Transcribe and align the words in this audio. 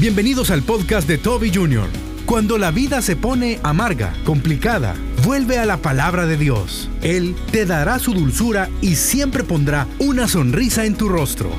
Bienvenidos 0.00 0.50
al 0.50 0.62
podcast 0.62 1.06
de 1.06 1.18
Toby 1.18 1.52
Jr. 1.54 1.86
Cuando 2.24 2.56
la 2.56 2.70
vida 2.70 3.02
se 3.02 3.16
pone 3.16 3.60
amarga, 3.62 4.14
complicada, 4.24 4.96
vuelve 5.26 5.58
a 5.58 5.66
la 5.66 5.76
palabra 5.76 6.24
de 6.24 6.38
Dios. 6.38 6.88
Él 7.02 7.36
te 7.52 7.66
dará 7.66 7.98
su 7.98 8.14
dulzura 8.14 8.70
y 8.80 8.94
siempre 8.94 9.44
pondrá 9.44 9.86
una 9.98 10.26
sonrisa 10.26 10.86
en 10.86 10.94
tu 10.94 11.10
rostro. 11.10 11.50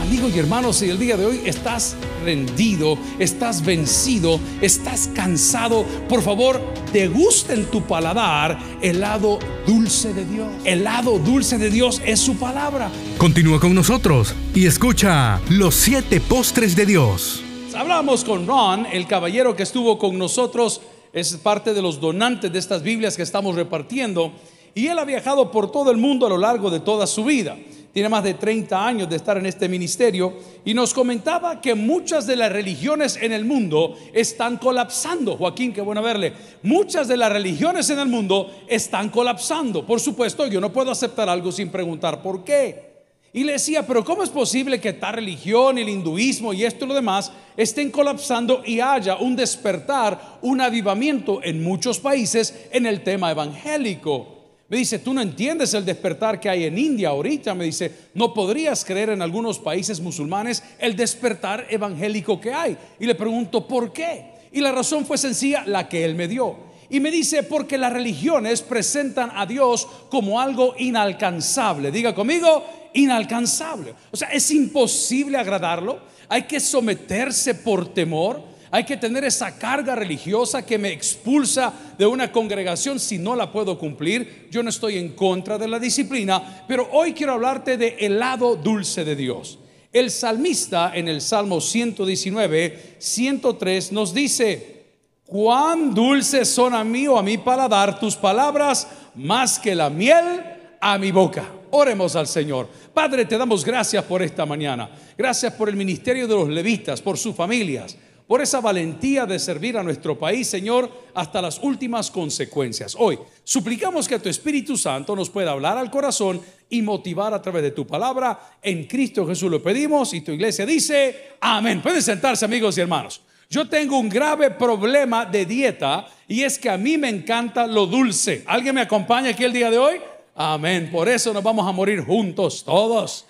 Amigos 0.00 0.30
y 0.36 0.38
hermanos, 0.38 0.76
si 0.76 0.88
el 0.88 1.00
día 1.00 1.16
de 1.16 1.26
hoy 1.26 1.40
estás 1.46 1.96
rendido, 2.24 2.96
estás 3.18 3.64
vencido, 3.64 4.38
estás 4.60 5.10
cansado, 5.12 5.84
por 6.08 6.22
favor, 6.22 6.62
degusta 6.92 7.54
en 7.54 7.64
tu 7.64 7.84
paladar 7.84 8.56
el 8.82 9.00
lado 9.00 9.40
dulce 9.66 10.14
de 10.14 10.24
Dios. 10.24 10.46
El 10.64 10.84
lado 10.84 11.18
dulce 11.18 11.58
de 11.58 11.70
Dios 11.70 12.00
es 12.06 12.20
su 12.20 12.36
palabra. 12.36 12.88
Continúa 13.18 13.58
con 13.58 13.74
nosotros 13.74 14.32
y 14.54 14.66
escucha 14.66 15.40
los 15.48 15.74
siete 15.74 16.20
postres 16.20 16.76
de 16.76 16.86
Dios. 16.86 17.44
Hablamos 17.76 18.24
con 18.24 18.46
Ron, 18.46 18.86
el 18.86 19.06
caballero 19.06 19.56
que 19.56 19.64
estuvo 19.64 19.98
con 19.98 20.16
nosotros, 20.16 20.80
es 21.12 21.36
parte 21.36 21.74
de 21.74 21.82
los 21.82 22.00
donantes 22.00 22.52
de 22.52 22.58
estas 22.58 22.82
Biblias 22.82 23.16
que 23.16 23.22
estamos 23.22 23.56
repartiendo, 23.56 24.32
y 24.74 24.86
él 24.86 24.98
ha 24.98 25.04
viajado 25.04 25.50
por 25.50 25.72
todo 25.72 25.90
el 25.90 25.96
mundo 25.96 26.26
a 26.26 26.28
lo 26.28 26.38
largo 26.38 26.70
de 26.70 26.80
toda 26.80 27.06
su 27.06 27.24
vida 27.24 27.56
tiene 27.94 28.08
más 28.08 28.24
de 28.24 28.34
30 28.34 28.86
años 28.86 29.08
de 29.08 29.14
estar 29.14 29.38
en 29.38 29.46
este 29.46 29.68
ministerio 29.68 30.34
y 30.64 30.74
nos 30.74 30.92
comentaba 30.92 31.60
que 31.60 31.76
muchas 31.76 32.26
de 32.26 32.34
las 32.34 32.50
religiones 32.50 33.16
en 33.22 33.32
el 33.32 33.44
mundo 33.44 33.96
están 34.12 34.56
colapsando. 34.56 35.36
Joaquín, 35.36 35.72
qué 35.72 35.80
bueno 35.80 36.02
verle. 36.02 36.32
Muchas 36.64 37.06
de 37.06 37.16
las 37.16 37.30
religiones 37.30 37.88
en 37.90 38.00
el 38.00 38.08
mundo 38.08 38.50
están 38.66 39.10
colapsando. 39.10 39.86
Por 39.86 40.00
supuesto, 40.00 40.48
yo 40.48 40.60
no 40.60 40.72
puedo 40.72 40.90
aceptar 40.90 41.28
algo 41.28 41.52
sin 41.52 41.70
preguntar 41.70 42.20
por 42.20 42.42
qué. 42.42 42.93
Y 43.34 43.42
le 43.42 43.54
decía, 43.54 43.84
pero 43.84 44.04
¿cómo 44.04 44.22
es 44.22 44.30
posible 44.30 44.80
que 44.80 44.92
tal 44.92 45.14
religión, 45.14 45.76
el 45.76 45.88
hinduismo 45.88 46.52
y 46.52 46.64
esto 46.64 46.84
y 46.84 46.88
lo 46.88 46.94
demás 46.94 47.32
estén 47.56 47.90
colapsando 47.90 48.62
y 48.64 48.78
haya 48.78 49.16
un 49.16 49.34
despertar, 49.34 50.38
un 50.40 50.60
avivamiento 50.60 51.42
en 51.42 51.60
muchos 51.60 51.98
países 51.98 52.68
en 52.70 52.86
el 52.86 53.02
tema 53.02 53.32
evangélico? 53.32 54.34
Me 54.68 54.76
dice, 54.76 55.00
tú 55.00 55.12
no 55.12 55.20
entiendes 55.20 55.74
el 55.74 55.84
despertar 55.84 56.38
que 56.38 56.48
hay 56.48 56.62
en 56.62 56.78
India 56.78 57.08
ahorita. 57.08 57.56
Me 57.56 57.64
dice, 57.64 57.92
no 58.14 58.32
podrías 58.32 58.84
creer 58.84 59.10
en 59.10 59.20
algunos 59.20 59.58
países 59.58 59.98
musulmanes 59.98 60.62
el 60.78 60.94
despertar 60.94 61.66
evangélico 61.68 62.40
que 62.40 62.52
hay. 62.52 62.76
Y 63.00 63.06
le 63.06 63.16
pregunto, 63.16 63.66
¿por 63.66 63.92
qué? 63.92 64.26
Y 64.52 64.60
la 64.60 64.70
razón 64.70 65.04
fue 65.04 65.18
sencilla, 65.18 65.64
la 65.66 65.88
que 65.88 66.04
él 66.04 66.14
me 66.14 66.28
dio. 66.28 66.56
Y 66.88 67.00
me 67.00 67.10
dice, 67.10 67.42
porque 67.42 67.78
las 67.78 67.92
religiones 67.92 68.62
presentan 68.62 69.32
a 69.34 69.44
Dios 69.44 69.88
como 70.08 70.40
algo 70.40 70.74
inalcanzable. 70.78 71.90
Diga 71.90 72.14
conmigo, 72.14 72.64
inalcanzable. 72.94 73.94
O 74.10 74.16
sea, 74.16 74.28
es 74.28 74.50
imposible 74.50 75.36
agradarlo. 75.36 76.00
Hay 76.28 76.44
que 76.44 76.58
someterse 76.60 77.54
por 77.54 77.92
temor. 77.92 78.42
Hay 78.70 78.84
que 78.84 78.96
tener 78.96 79.24
esa 79.24 79.56
carga 79.56 79.94
religiosa 79.94 80.66
que 80.66 80.78
me 80.78 80.90
expulsa 80.90 81.72
de 81.96 82.06
una 82.06 82.32
congregación 82.32 82.98
si 82.98 83.18
no 83.18 83.36
la 83.36 83.52
puedo 83.52 83.78
cumplir. 83.78 84.48
Yo 84.50 84.62
no 84.62 84.70
estoy 84.70 84.98
en 84.98 85.10
contra 85.10 85.58
de 85.58 85.68
la 85.68 85.78
disciplina, 85.78 86.64
pero 86.66 86.88
hoy 86.90 87.12
quiero 87.12 87.34
hablarte 87.34 87.76
de 87.76 88.08
lado 88.08 88.56
dulce 88.56 89.04
de 89.04 89.14
Dios. 89.14 89.58
El 89.92 90.10
salmista 90.10 90.90
en 90.92 91.06
el 91.06 91.20
Salmo 91.20 91.60
119, 91.60 92.96
103 92.98 93.92
nos 93.92 94.12
dice, 94.12 94.86
cuán 95.24 95.94
dulces 95.94 96.48
son 96.48 96.74
a 96.74 96.82
mí 96.82 97.06
o 97.06 97.16
a 97.16 97.22
mi 97.22 97.38
paladar 97.38 98.00
tus 98.00 98.16
palabras 98.16 98.88
más 99.14 99.60
que 99.60 99.76
la 99.76 99.90
miel 99.90 100.42
a 100.80 100.98
mi 100.98 101.12
boca. 101.12 101.48
Oremos 101.76 102.14
al 102.14 102.28
Señor. 102.28 102.68
Padre, 102.94 103.24
te 103.24 103.36
damos 103.36 103.64
gracias 103.64 104.04
por 104.04 104.22
esta 104.22 104.46
mañana. 104.46 104.88
Gracias 105.18 105.52
por 105.54 105.68
el 105.68 105.74
ministerio 105.74 106.28
de 106.28 106.34
los 106.34 106.48
levitas, 106.48 107.02
por 107.02 107.18
sus 107.18 107.34
familias 107.34 107.96
por 108.26 108.40
esa 108.40 108.60
valentía 108.60 109.26
de 109.26 109.38
servir 109.38 109.76
a 109.76 109.82
nuestro 109.82 110.18
país, 110.18 110.48
Señor, 110.48 110.90
hasta 111.14 111.42
las 111.42 111.58
últimas 111.58 112.10
consecuencias. 112.10 112.96
Hoy 112.98 113.18
suplicamos 113.44 114.08
que 114.08 114.18
tu 114.18 114.30
Espíritu 114.30 114.78
Santo 114.78 115.14
nos 115.14 115.28
pueda 115.28 115.50
hablar 115.50 115.76
al 115.76 115.90
corazón 115.90 116.40
y 116.70 116.80
motivar 116.80 117.34
a 117.34 117.42
través 117.42 117.62
de 117.62 117.72
tu 117.72 117.86
palabra. 117.86 118.56
En 118.62 118.84
Cristo 118.84 119.26
Jesús 119.26 119.50
lo 119.50 119.62
pedimos 119.62 120.14
y 120.14 120.22
tu 120.22 120.32
iglesia 120.32 120.64
dice, 120.64 121.32
amén. 121.40 121.82
Pueden 121.82 122.00
sentarse 122.00 122.46
amigos 122.46 122.78
y 122.78 122.80
hermanos. 122.80 123.20
Yo 123.50 123.68
tengo 123.68 123.98
un 123.98 124.08
grave 124.08 124.50
problema 124.52 125.26
de 125.26 125.44
dieta 125.44 126.06
y 126.26 126.44
es 126.44 126.58
que 126.58 126.70
a 126.70 126.78
mí 126.78 126.96
me 126.96 127.10
encanta 127.10 127.66
lo 127.66 127.86
dulce. 127.86 128.42
¿Alguien 128.46 128.74
me 128.74 128.80
acompaña 128.80 129.30
aquí 129.30 129.44
el 129.44 129.52
día 129.52 129.70
de 129.70 129.76
hoy? 129.76 130.00
Amén. 130.34 130.90
Por 130.90 131.08
eso 131.08 131.32
nos 131.32 131.42
vamos 131.42 131.66
a 131.66 131.72
morir 131.72 132.00
juntos 132.00 132.64
todos. 132.64 133.24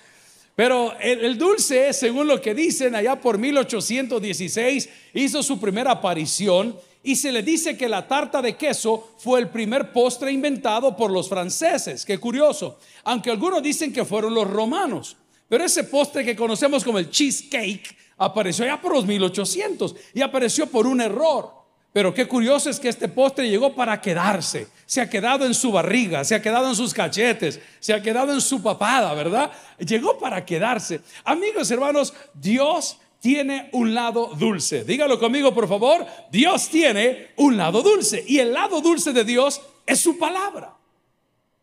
Pero 0.56 0.96
el, 1.00 1.36
dulce, 1.36 1.92
según 1.92 2.28
lo 2.28 2.40
que 2.40 2.54
dicen, 2.54 2.94
allá 2.94 3.20
por 3.20 3.38
1816 3.38 4.88
hizo 5.12 5.42
su 5.42 5.60
primera 5.60 5.90
aparición 5.90 6.78
y 7.02 7.16
se 7.16 7.32
le 7.32 7.42
dice 7.42 7.76
que 7.76 7.88
la 7.88 8.06
tarta 8.06 8.40
de 8.40 8.56
queso 8.56 9.10
fue 9.18 9.40
el 9.40 9.48
primer 9.48 9.92
postre 9.92 10.32
inventado 10.32 10.96
por 10.96 11.10
los 11.10 11.28
franceses. 11.28 12.04
Qué 12.04 12.18
curioso. 12.18 12.78
Aunque 13.02 13.30
algunos 13.30 13.62
dicen 13.62 13.92
que 13.92 14.04
fueron 14.04 14.32
los 14.32 14.48
romanos. 14.48 15.16
Pero 15.48 15.64
ese 15.64 15.84
postre 15.84 16.24
que 16.24 16.36
conocemos 16.36 16.84
como 16.84 16.98
el 16.98 17.10
cheesecake 17.10 17.96
apareció 18.16 18.64
ya 18.64 18.80
por 18.80 18.94
los 18.94 19.04
1800 19.04 19.94
y 20.14 20.22
apareció 20.22 20.66
por 20.68 20.86
un 20.86 21.00
error. 21.00 21.52
Pero 21.92 22.14
qué 22.14 22.26
curioso 22.26 22.70
es 22.70 22.80
que 22.80 22.88
este 22.88 23.08
postre 23.08 23.48
llegó 23.48 23.74
para 23.74 24.00
quedarse. 24.00 24.68
Se 24.86 25.00
ha 25.00 25.08
quedado 25.08 25.46
en 25.46 25.54
su 25.54 25.72
barriga, 25.72 26.24
se 26.24 26.34
ha 26.34 26.42
quedado 26.42 26.68
en 26.68 26.76
sus 26.76 26.92
cachetes, 26.92 27.60
se 27.80 27.94
ha 27.94 28.02
quedado 28.02 28.32
en 28.32 28.40
su 28.40 28.62
papada, 28.62 29.14
¿verdad? 29.14 29.50
Llegó 29.78 30.18
para 30.18 30.44
quedarse. 30.44 31.00
Amigos, 31.24 31.70
hermanos, 31.70 32.12
Dios 32.34 32.98
tiene 33.20 33.70
un 33.72 33.94
lado 33.94 34.32
dulce. 34.38 34.84
Dígalo 34.84 35.18
conmigo, 35.18 35.54
por 35.54 35.66
favor. 35.66 36.06
Dios 36.30 36.68
tiene 36.68 37.30
un 37.36 37.56
lado 37.56 37.82
dulce. 37.82 38.22
Y 38.26 38.38
el 38.38 38.52
lado 38.52 38.82
dulce 38.82 39.14
de 39.14 39.24
Dios 39.24 39.62
es 39.86 40.00
su 40.00 40.18
palabra. 40.18 40.76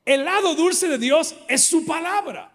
El 0.03 0.25
lado 0.25 0.55
dulce 0.55 0.87
de 0.87 0.97
Dios 0.97 1.35
es 1.47 1.63
su 1.63 1.85
palabra. 1.85 2.51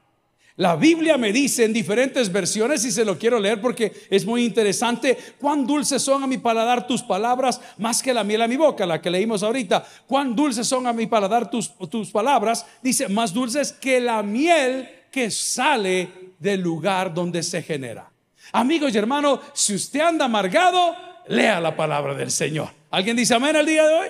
La 0.58 0.74
Biblia 0.74 1.18
me 1.18 1.34
dice 1.34 1.64
en 1.64 1.74
diferentes 1.74 2.32
versiones 2.32 2.82
y 2.86 2.90
se 2.90 3.04
lo 3.04 3.18
quiero 3.18 3.38
leer 3.38 3.60
porque 3.60 3.92
es 4.08 4.24
muy 4.24 4.42
interesante. 4.42 5.18
Cuán 5.38 5.66
dulces 5.66 6.00
son 6.00 6.22
a 6.22 6.26
mi 6.26 6.38
paladar 6.38 6.86
tus 6.86 7.02
palabras 7.02 7.60
más 7.76 8.02
que 8.02 8.14
la 8.14 8.24
miel 8.24 8.40
a 8.40 8.48
mi 8.48 8.56
boca, 8.56 8.86
la 8.86 9.02
que 9.02 9.10
leímos 9.10 9.42
ahorita. 9.42 9.86
Cuán 10.06 10.34
dulces 10.34 10.66
son 10.66 10.86
a 10.86 10.94
mi 10.94 11.06
paladar 11.06 11.50
tus, 11.50 11.76
tus 11.90 12.10
palabras. 12.10 12.64
Dice, 12.82 13.06
más 13.08 13.34
dulces 13.34 13.70
que 13.70 14.00
la 14.00 14.22
miel 14.22 14.88
que 15.10 15.30
sale 15.30 16.08
del 16.38 16.62
lugar 16.62 17.12
donde 17.12 17.42
se 17.42 17.60
genera. 17.60 18.10
Amigos 18.52 18.94
y 18.94 18.98
hermanos, 18.98 19.40
si 19.52 19.74
usted 19.74 20.00
anda 20.00 20.24
amargado, 20.24 20.96
lea 21.28 21.60
la 21.60 21.76
palabra 21.76 22.14
del 22.14 22.30
Señor. 22.30 22.70
¿Alguien 22.90 23.16
dice 23.16 23.34
amén 23.34 23.56
el 23.56 23.66
día 23.66 23.86
de 23.86 23.94
hoy? 23.94 24.08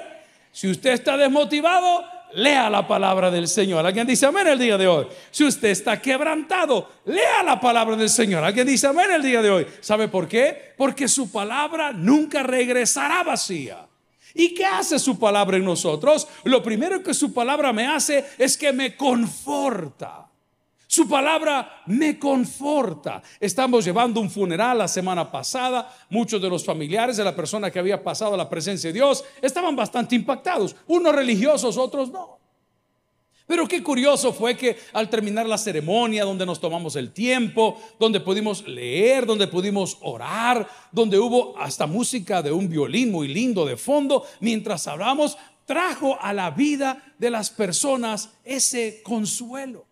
Si 0.52 0.70
usted 0.70 0.92
está 0.92 1.16
desmotivado, 1.16 2.04
lea 2.36 2.68
la 2.70 2.86
palabra 2.86 3.30
del 3.30 3.48
Señor. 3.48 3.84
Alguien 3.84 4.06
dice 4.06 4.26
amén 4.26 4.46
el 4.46 4.58
día 4.58 4.76
de 4.76 4.86
hoy. 4.86 5.06
Si 5.30 5.44
usted 5.44 5.68
está 5.68 6.00
quebrantado, 6.00 6.90
lea 7.06 7.42
la 7.42 7.58
palabra 7.58 7.96
del 7.96 8.10
Señor. 8.10 8.44
Alguien 8.44 8.66
dice 8.66 8.86
amén 8.86 9.10
el 9.10 9.22
día 9.22 9.42
de 9.42 9.50
hoy. 9.50 9.66
¿Sabe 9.80 10.08
por 10.08 10.28
qué? 10.28 10.74
Porque 10.76 11.08
su 11.08 11.32
palabra 11.32 11.92
nunca 11.92 12.42
regresará 12.42 13.22
vacía. 13.22 13.86
¿Y 14.34 14.52
qué 14.54 14.66
hace 14.66 14.98
su 14.98 15.18
palabra 15.18 15.56
en 15.56 15.64
nosotros? 15.64 16.28
Lo 16.44 16.62
primero 16.62 17.02
que 17.02 17.14
su 17.14 17.32
palabra 17.32 17.72
me 17.72 17.86
hace 17.86 18.24
es 18.36 18.56
que 18.58 18.70
me 18.70 18.94
conforta. 18.94 20.25
Su 20.88 21.08
palabra 21.08 21.82
me 21.86 22.18
conforta. 22.18 23.20
Estamos 23.40 23.84
llevando 23.84 24.20
un 24.20 24.30
funeral 24.30 24.78
la 24.78 24.88
semana 24.88 25.30
pasada. 25.30 25.92
Muchos 26.10 26.40
de 26.40 26.48
los 26.48 26.64
familiares 26.64 27.16
de 27.16 27.24
la 27.24 27.34
persona 27.34 27.70
que 27.70 27.80
había 27.80 28.02
pasado 28.02 28.34
a 28.34 28.36
la 28.36 28.48
presencia 28.48 28.90
de 28.90 28.94
Dios 28.94 29.24
estaban 29.42 29.74
bastante 29.74 30.14
impactados. 30.14 30.76
Unos 30.86 31.14
religiosos, 31.14 31.76
otros 31.76 32.10
no. 32.10 32.38
Pero 33.48 33.66
qué 33.68 33.82
curioso 33.82 34.32
fue 34.32 34.56
que 34.56 34.76
al 34.92 35.08
terminar 35.08 35.46
la 35.46 35.58
ceremonia, 35.58 36.24
donde 36.24 36.46
nos 36.46 36.60
tomamos 36.60 36.96
el 36.96 37.12
tiempo, 37.12 37.80
donde 37.98 38.20
pudimos 38.20 38.66
leer, 38.66 39.24
donde 39.24 39.46
pudimos 39.46 39.98
orar, 40.02 40.68
donde 40.90 41.18
hubo 41.18 41.56
hasta 41.58 41.86
música 41.86 42.42
de 42.42 42.50
un 42.50 42.68
violín 42.68 43.12
muy 43.12 43.28
lindo 43.28 43.64
de 43.64 43.76
fondo, 43.76 44.24
mientras 44.40 44.88
hablamos, 44.88 45.38
trajo 45.64 46.18
a 46.20 46.32
la 46.32 46.50
vida 46.50 47.14
de 47.18 47.30
las 47.30 47.50
personas 47.50 48.30
ese 48.44 49.00
consuelo. 49.04 49.86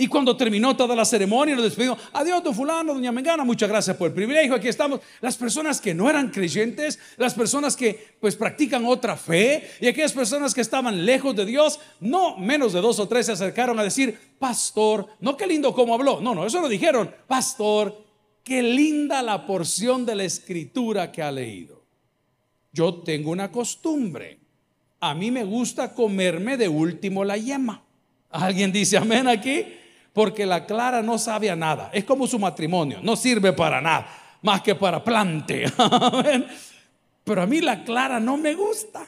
Y 0.00 0.06
cuando 0.06 0.36
terminó 0.36 0.76
toda 0.76 0.94
la 0.94 1.04
ceremonia, 1.04 1.56
nos 1.56 1.64
despedimos. 1.64 1.98
Adiós, 2.12 2.40
don 2.44 2.54
Fulano, 2.54 2.94
doña 2.94 3.10
Mengana, 3.10 3.42
muchas 3.42 3.68
gracias 3.68 3.96
por 3.96 4.06
el 4.06 4.14
privilegio. 4.14 4.54
Aquí 4.54 4.68
estamos. 4.68 5.00
Las 5.20 5.36
personas 5.36 5.80
que 5.80 5.92
no 5.92 6.08
eran 6.08 6.30
creyentes, 6.30 7.00
las 7.16 7.34
personas 7.34 7.76
que 7.76 8.14
pues 8.20 8.36
practican 8.36 8.86
otra 8.86 9.16
fe 9.16 9.68
y 9.80 9.88
aquellas 9.88 10.12
personas 10.12 10.54
que 10.54 10.60
estaban 10.60 11.04
lejos 11.04 11.34
de 11.34 11.44
Dios, 11.44 11.80
no 11.98 12.38
menos 12.38 12.72
de 12.72 12.80
dos 12.80 13.00
o 13.00 13.08
tres 13.08 13.26
se 13.26 13.32
acercaron 13.32 13.76
a 13.80 13.82
decir, 13.82 14.16
pastor, 14.38 15.08
no 15.18 15.36
qué 15.36 15.48
lindo 15.48 15.74
como 15.74 15.94
habló. 15.94 16.20
No, 16.20 16.32
no, 16.32 16.46
eso 16.46 16.60
lo 16.60 16.68
dijeron. 16.68 17.12
Pastor, 17.26 18.00
qué 18.44 18.62
linda 18.62 19.20
la 19.20 19.46
porción 19.46 20.06
de 20.06 20.14
la 20.14 20.22
escritura 20.22 21.10
que 21.10 21.22
ha 21.22 21.32
leído. 21.32 21.82
Yo 22.72 22.94
tengo 23.02 23.32
una 23.32 23.50
costumbre. 23.50 24.38
A 25.00 25.12
mí 25.12 25.32
me 25.32 25.42
gusta 25.42 25.92
comerme 25.92 26.56
de 26.56 26.68
último 26.68 27.24
la 27.24 27.36
yema. 27.36 27.82
¿Alguien 28.30 28.70
dice 28.70 28.96
amén 28.96 29.26
aquí? 29.26 29.64
Porque 30.18 30.44
la 30.46 30.66
clara 30.66 31.00
no 31.00 31.16
sabe 31.16 31.48
a 31.48 31.54
nada. 31.54 31.90
Es 31.92 32.02
como 32.02 32.26
su 32.26 32.40
matrimonio, 32.40 32.98
no 33.04 33.14
sirve 33.14 33.52
para 33.52 33.80
nada. 33.80 34.08
más 34.42 34.62
que 34.62 34.74
para 34.74 35.04
plante. 35.04 35.66
Pero 37.24 37.40
a 37.40 37.46
mí 37.46 37.60
la 37.60 37.84
clara 37.84 38.18
no 38.18 38.36
me 38.36 38.52
gusta. 38.54 39.06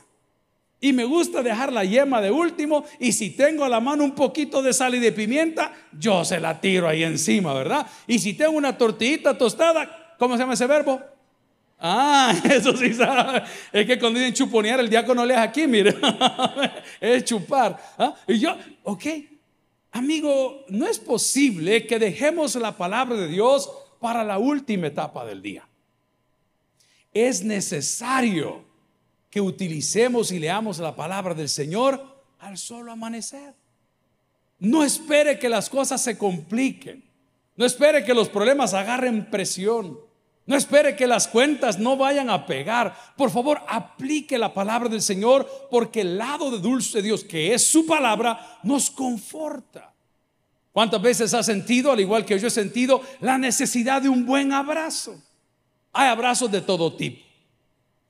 Y 0.80 0.92
me 0.92 1.02
gusta 1.02 1.42
dejar 1.42 1.72
la 1.72 1.84
yema 1.84 2.20
de 2.20 2.30
último. 2.30 2.84
Y 3.00 3.10
si 3.10 3.30
tengo 3.30 3.64
a 3.64 3.68
la 3.68 3.80
mano 3.80 4.04
un 4.04 4.12
poquito 4.12 4.62
de 4.62 4.72
sal 4.72 4.94
y 4.94 5.00
de 5.00 5.10
pimienta, 5.10 5.72
yo 5.98 6.24
se 6.24 6.38
la 6.38 6.60
tiro 6.60 6.86
ahí 6.86 7.02
encima, 7.02 7.54
¿verdad? 7.54 7.88
Y 8.06 8.20
si 8.20 8.34
tengo 8.34 8.52
una 8.52 8.78
tortillita 8.78 9.36
tostada, 9.36 10.14
¿cómo 10.16 10.36
se 10.36 10.44
llama 10.44 10.54
ese 10.54 10.68
verbo? 10.68 11.02
Ah, 11.80 12.32
eso 12.44 12.76
sí 12.76 12.94
sabe. 12.94 13.42
Es 13.72 13.84
que 13.84 13.98
cuando 13.98 14.20
dicen 14.20 14.34
chuponear, 14.34 14.78
el 14.78 14.88
diácono 14.88 15.26
le 15.26 15.34
es 15.34 15.40
aquí, 15.40 15.66
mire. 15.66 15.92
es 17.00 17.24
chupar. 17.24 17.76
¿ah? 17.98 18.14
Y 18.28 18.38
yo, 18.38 18.56
ok. 18.84 19.04
Amigo, 19.92 20.64
no 20.68 20.86
es 20.86 20.98
posible 20.98 21.86
que 21.86 21.98
dejemos 21.98 22.54
la 22.54 22.76
palabra 22.76 23.16
de 23.16 23.28
Dios 23.28 23.70
para 23.98 24.24
la 24.24 24.38
última 24.38 24.86
etapa 24.86 25.24
del 25.24 25.42
día. 25.42 25.68
Es 27.12 27.42
necesario 27.42 28.64
que 29.30 29.40
utilicemos 29.40 30.30
y 30.32 30.38
leamos 30.38 30.78
la 30.78 30.94
palabra 30.94 31.34
del 31.34 31.48
Señor 31.48 32.22
al 32.38 32.56
solo 32.56 32.92
amanecer. 32.92 33.54
No 34.58 34.84
espere 34.84 35.38
que 35.38 35.48
las 35.48 35.68
cosas 35.68 36.02
se 36.02 36.16
compliquen. 36.18 37.02
No 37.56 37.64
espere 37.64 38.04
que 38.04 38.14
los 38.14 38.28
problemas 38.28 38.74
agarren 38.74 39.30
presión. 39.30 39.98
No 40.50 40.56
espere 40.56 40.96
que 40.96 41.06
las 41.06 41.28
cuentas 41.28 41.78
no 41.78 41.96
vayan 41.96 42.28
a 42.28 42.44
pegar. 42.44 42.92
Por 43.16 43.30
favor, 43.30 43.60
aplique 43.68 44.36
la 44.36 44.52
palabra 44.52 44.88
del 44.88 45.00
Señor 45.00 45.48
porque 45.70 46.00
el 46.00 46.18
lado 46.18 46.50
de 46.50 46.58
dulce 46.58 46.98
de 46.98 47.04
Dios, 47.04 47.22
que 47.22 47.54
es 47.54 47.70
su 47.70 47.86
palabra, 47.86 48.58
nos 48.64 48.90
conforta. 48.90 49.92
¿Cuántas 50.72 51.00
veces 51.00 51.34
ha 51.34 51.44
sentido, 51.44 51.92
al 51.92 52.00
igual 52.00 52.24
que 52.24 52.36
yo 52.36 52.48
he 52.48 52.50
sentido, 52.50 53.00
la 53.20 53.38
necesidad 53.38 54.02
de 54.02 54.08
un 54.08 54.26
buen 54.26 54.52
abrazo? 54.52 55.22
Hay 55.92 56.08
abrazos 56.08 56.50
de 56.50 56.62
todo 56.62 56.96
tipo. 56.96 57.24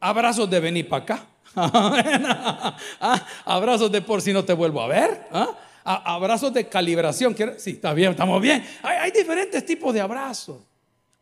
Abrazos 0.00 0.48
de 0.48 0.60
venir 0.60 0.88
para 0.88 1.02
acá. 1.02 1.26
Ah, 3.02 3.26
abrazos 3.44 3.92
de 3.92 4.00
por 4.00 4.22
si 4.22 4.32
no 4.32 4.46
te 4.46 4.54
vuelvo 4.54 4.80
a 4.80 4.88
ver. 4.88 5.26
¿ah? 5.30 5.50
Abrazos 5.84 6.54
de 6.54 6.66
calibración. 6.66 7.36
Sí, 7.58 7.72
está 7.72 7.92
bien, 7.92 8.12
estamos 8.12 8.40
bien. 8.40 8.66
hay 8.82 9.10
diferentes 9.10 9.66
tipos 9.66 9.92
de 9.92 10.00
abrazos. 10.00 10.69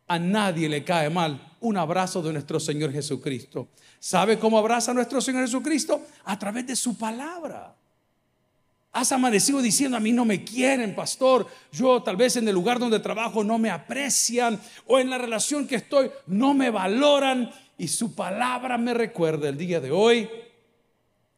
A 0.09 0.19
nadie 0.19 0.67
le 0.67 0.83
cae 0.83 1.09
mal 1.09 1.39
un 1.61 1.77
abrazo 1.77 2.21
de 2.21 2.33
nuestro 2.33 2.59
Señor 2.59 2.91
Jesucristo. 2.91 3.69
¿Sabe 3.99 4.39
cómo 4.39 4.57
abraza 4.57 4.91
a 4.91 4.93
nuestro 4.93 5.21
Señor 5.21 5.43
Jesucristo? 5.43 6.05
A 6.25 6.37
través 6.39 6.65
de 6.65 6.75
su 6.75 6.97
palabra. 6.97 7.75
Has 8.91 9.11
amanecido 9.11 9.61
diciendo, 9.61 9.97
a 9.97 9.99
mí 9.99 10.11
no 10.11 10.25
me 10.25 10.43
quieren, 10.43 10.95
pastor. 10.95 11.45
Yo 11.71 12.01
tal 12.01 12.15
vez 12.15 12.37
en 12.37 12.47
el 12.47 12.55
lugar 12.55 12.79
donde 12.79 12.99
trabajo 12.99 13.43
no 13.43 13.59
me 13.59 13.69
aprecian 13.69 14.59
o 14.87 14.97
en 14.97 15.11
la 15.11 15.19
relación 15.19 15.67
que 15.67 15.75
estoy 15.75 16.09
no 16.25 16.55
me 16.55 16.71
valoran. 16.71 17.51
Y 17.77 17.87
su 17.87 18.15
palabra 18.15 18.77
me 18.79 18.93
recuerda 18.95 19.47
el 19.47 19.57
día 19.57 19.79
de 19.79 19.91
hoy 19.91 20.29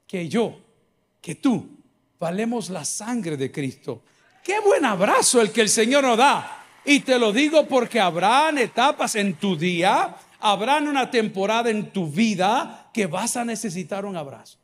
que 0.07 0.29
yo, 0.29 0.57
que 1.19 1.35
tú, 1.35 1.67
valemos 2.17 2.69
la 2.69 2.85
sangre 2.85 3.35
de 3.35 3.51
Cristo. 3.51 4.01
Qué 4.43 4.59
buen 4.61 4.85
abrazo 4.85 5.41
el 5.41 5.51
que 5.51 5.61
el 5.61 5.69
Señor 5.69 6.03
nos 6.03 6.17
da. 6.17 6.60
Y 6.85 7.01
te 7.01 7.19
lo 7.19 7.31
digo 7.31 7.67
porque 7.67 7.99
habrán 7.99 8.57
etapas 8.57 9.15
en 9.15 9.35
tu 9.35 9.55
día, 9.55 10.15
habrán 10.39 10.87
una 10.87 11.11
temporada 11.11 11.69
en 11.69 11.91
tu 11.91 12.07
vida 12.07 12.89
que 12.93 13.05
vas 13.05 13.37
a 13.37 13.45
necesitar 13.45 14.05
un 14.05 14.17
abrazo. 14.17 14.57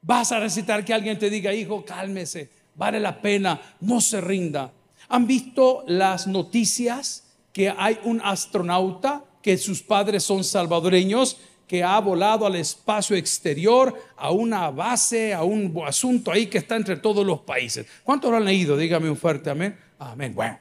Vas 0.00 0.32
a 0.32 0.40
necesitar 0.40 0.84
que 0.84 0.94
alguien 0.94 1.18
te 1.18 1.28
diga, 1.28 1.52
hijo, 1.52 1.84
cálmese, 1.84 2.50
vale 2.74 3.00
la 3.00 3.20
pena, 3.20 3.60
no 3.80 4.00
se 4.00 4.20
rinda. 4.20 4.72
¿Han 5.08 5.26
visto 5.26 5.84
las 5.86 6.26
noticias 6.26 7.24
que 7.52 7.70
hay 7.76 7.98
un 8.04 8.20
astronauta 8.24 9.24
que 9.42 9.58
sus 9.58 9.82
padres 9.82 10.24
son 10.24 10.42
salvadoreños? 10.44 11.38
que 11.66 11.82
ha 11.82 11.98
volado 11.98 12.46
al 12.46 12.54
espacio 12.54 13.16
exterior, 13.16 13.92
a 14.16 14.30
una 14.30 14.70
base, 14.70 15.34
a 15.34 15.42
un 15.42 15.74
asunto 15.84 16.30
ahí 16.30 16.46
que 16.46 16.58
está 16.58 16.76
entre 16.76 16.96
todos 16.96 17.26
los 17.26 17.40
países. 17.40 17.86
¿Cuántos 18.04 18.30
lo 18.30 18.36
han 18.36 18.44
leído? 18.44 18.76
Dígame 18.76 19.10
un 19.10 19.16
fuerte 19.16 19.50
amén. 19.50 19.76
Amén. 19.98 20.32
Bueno, 20.34 20.58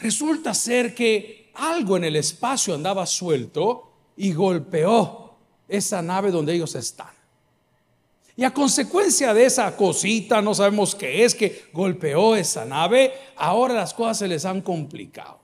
Resulta 0.00 0.54
ser 0.54 0.94
que 0.94 1.50
algo 1.54 1.96
en 1.96 2.04
el 2.04 2.16
espacio 2.16 2.74
andaba 2.74 3.06
suelto 3.06 3.92
y 4.16 4.32
golpeó 4.32 5.36
esa 5.68 6.02
nave 6.02 6.30
donde 6.30 6.54
ellos 6.54 6.74
están. 6.74 7.20
Y 8.36 8.44
a 8.44 8.54
consecuencia 8.54 9.34
de 9.34 9.44
esa 9.44 9.76
cosita, 9.76 10.40
no 10.40 10.54
sabemos 10.54 10.94
qué 10.94 11.24
es, 11.24 11.34
que 11.34 11.64
golpeó 11.72 12.36
esa 12.36 12.64
nave, 12.64 13.12
ahora 13.36 13.74
las 13.74 13.92
cosas 13.92 14.18
se 14.18 14.28
les 14.28 14.46
han 14.46 14.62
complicado. 14.62 15.40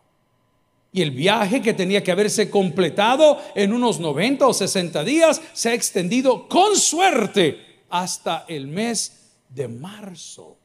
Y 0.92 1.02
el 1.02 1.10
viaje 1.10 1.60
que 1.60 1.74
tenía 1.74 2.02
que 2.02 2.12
haberse 2.12 2.48
completado 2.48 3.38
en 3.54 3.74
unos 3.74 4.00
90 4.00 4.46
o 4.46 4.54
60 4.54 5.04
días 5.04 5.42
se 5.52 5.68
ha 5.68 5.74
extendido 5.74 6.48
con 6.48 6.74
suerte 6.76 7.82
hasta 7.90 8.46
el 8.48 8.66
mes 8.66 9.34
de 9.50 9.68
marzo. 9.68 10.56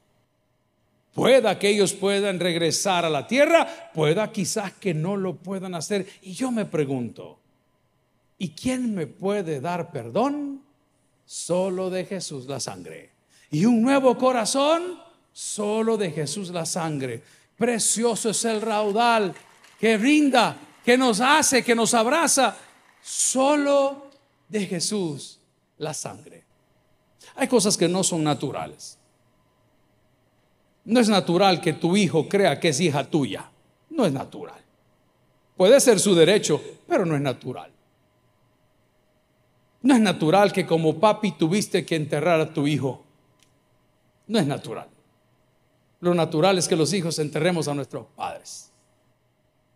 Pueda 1.14 1.60
que 1.60 1.70
ellos 1.70 1.94
puedan 1.94 2.40
regresar 2.40 3.04
a 3.04 3.10
la 3.10 3.28
tierra, 3.28 3.92
pueda 3.94 4.32
quizás 4.32 4.72
que 4.74 4.94
no 4.94 5.18
lo 5.18 5.36
puedan 5.36 5.76
hacer. 5.76 6.08
Y 6.22 6.34
yo 6.34 6.52
me 6.52 6.66
pregunto, 6.66 7.40
¿y 8.38 8.50
quién 8.50 8.96
me 8.96 9.08
puede 9.08 9.60
dar 9.60 9.92
perdón? 9.92 10.62
Solo 11.26 11.90
de 11.90 12.06
Jesús 12.06 12.46
la 12.48 12.60
sangre. 12.60 13.10
Y 13.52 13.66
un 13.66 13.82
nuevo 13.82 14.18
corazón, 14.18 15.00
solo 15.34 15.98
de 15.98 16.12
Jesús 16.12 16.50
la 16.50 16.66
sangre. 16.66 17.22
Precioso 17.58 18.30
es 18.30 18.46
el 18.46 18.62
raudal 18.62 19.34
que 19.80 19.98
brinda, 19.98 20.58
que 20.84 20.98
nos 20.98 21.20
hace, 21.20 21.64
que 21.64 21.76
nos 21.76 21.94
abraza. 21.94 22.56
Solo 23.02 24.12
de 24.48 24.66
Jesús 24.66 25.40
la 25.78 25.94
sangre. 25.94 26.46
Hay 27.36 27.48
cosas 27.48 27.76
que 27.76 27.90
no 27.90 28.04
son 28.04 28.24
naturales. 28.24 28.98
No 30.86 31.00
es 31.00 31.10
natural 31.10 31.62
que 31.62 31.74
tu 31.74 31.96
hijo 31.96 32.28
crea 32.28 32.60
que 32.60 32.70
es 32.70 32.80
hija 32.80 33.04
tuya. 33.04 33.50
No 33.90 34.06
es 34.06 34.14
natural. 34.14 34.60
Puede 35.56 35.80
ser 35.80 36.00
su 36.00 36.16
derecho, 36.16 36.62
pero 36.88 37.06
no 37.06 37.16
es 37.16 37.22
natural. 37.22 37.72
No 39.84 39.96
es 39.96 40.00
natural 40.00 40.52
que 40.52 40.66
como 40.66 41.00
papi 41.00 41.34
tuviste 41.34 41.86
que 41.86 41.96
enterrar 41.96 42.40
a 42.40 42.54
tu 42.54 42.68
hijo. 42.68 43.04
No 44.28 44.40
es 44.40 44.48
natural. 44.48 44.88
Lo 46.00 46.14
natural 46.16 46.58
es 46.58 46.68
que 46.68 46.76
los 46.76 46.94
hijos 46.94 47.20
enterremos 47.20 47.68
a 47.68 47.76
nuestros 47.76 48.08
padres. 48.16 48.72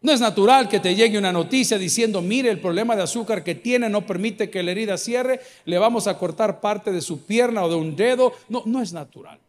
No 0.02 0.12
es 0.12 0.20
natural 0.20 0.70
que 0.70 0.80
te 0.80 0.94
llegue 0.94 1.18
una 1.18 1.32
noticia 1.32 1.78
diciendo, 1.78 2.22
mire, 2.22 2.52
el 2.52 2.60
problema 2.60 2.96
de 2.96 3.04
azúcar 3.04 3.44
que 3.44 3.56
tiene 3.56 3.90
no 3.90 4.06
permite 4.06 4.50
que 4.52 4.62
la 4.62 4.72
herida 4.72 4.98
cierre, 4.98 5.40
le 5.66 5.80
vamos 5.80 6.08
a 6.08 6.18
cortar 6.18 6.62
parte 6.62 6.92
de 6.92 7.02
su 7.02 7.26
pierna 7.26 7.64
o 7.64 7.70
de 7.70 7.76
un 7.76 7.96
dedo. 7.96 8.34
No, 8.50 8.62
no 8.66 8.82
es 8.82 8.94
natural. 8.94 9.40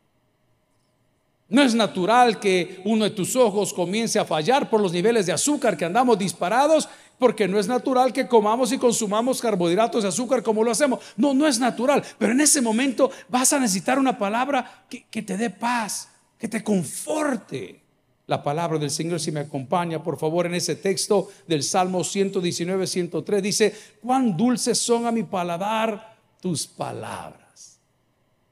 No 1.49 1.63
es 1.63 1.75
natural 1.75 2.41
que 2.41 2.81
uno 2.85 3.05
de 3.05 3.11
tus 3.11 3.37
ojos 3.37 3.73
comience 3.73 4.19
a 4.19 4.25
fallar 4.25 4.69
por 4.69 4.81
los 4.81 4.93
niveles 4.93 5.27
de 5.27 5.33
azúcar 5.33 5.77
que 5.77 5.85
andamos 5.85 6.19
disparados, 6.19 6.89
porque 7.19 7.47
no 7.47 7.59
es 7.59 7.69
natural 7.69 8.13
que 8.13 8.27
comamos 8.27 8.73
y 8.73 8.79
consumamos 8.79 9.41
carbohidratos 9.41 10.03
de 10.03 10.09
azúcar 10.09 10.43
como 10.43 10.65
lo 10.65 10.73
hacemos. 10.73 11.01
No, 11.17 11.35
no 11.35 11.47
es 11.47 11.61
natural. 11.61 12.03
Pero 12.19 12.33
en 12.33 12.41
ese 12.41 12.61
momento 12.61 13.11
vas 13.29 13.53
a 13.53 13.61
necesitar 13.61 13.99
una 13.99 14.19
palabra 14.19 14.87
que, 14.89 15.23
te 15.23 15.37
dé 15.37 15.51
paz, 15.51 16.09
que 16.37 16.49
te 16.49 16.65
conforte. 16.65 17.81
La 18.27 18.43
palabra 18.43 18.77
del 18.77 18.91
Señor, 18.91 19.21
si 19.21 19.31
me 19.31 19.39
acompaña, 19.39 20.03
por 20.03 20.19
favor, 20.19 20.47
en 20.47 20.55
ese 20.57 20.75
texto 20.75 21.31
del 21.47 21.63
Salmo 21.63 22.03
119, 22.03 22.85
103, 22.85 23.41
dice, 23.41 23.75
cuán 24.03 24.37
dulces 24.37 24.79
son 24.79 25.07
a 25.07 25.13
mi 25.13 25.23
paladar 25.23 26.17
tus 26.41 26.67
palabras. 26.67 27.79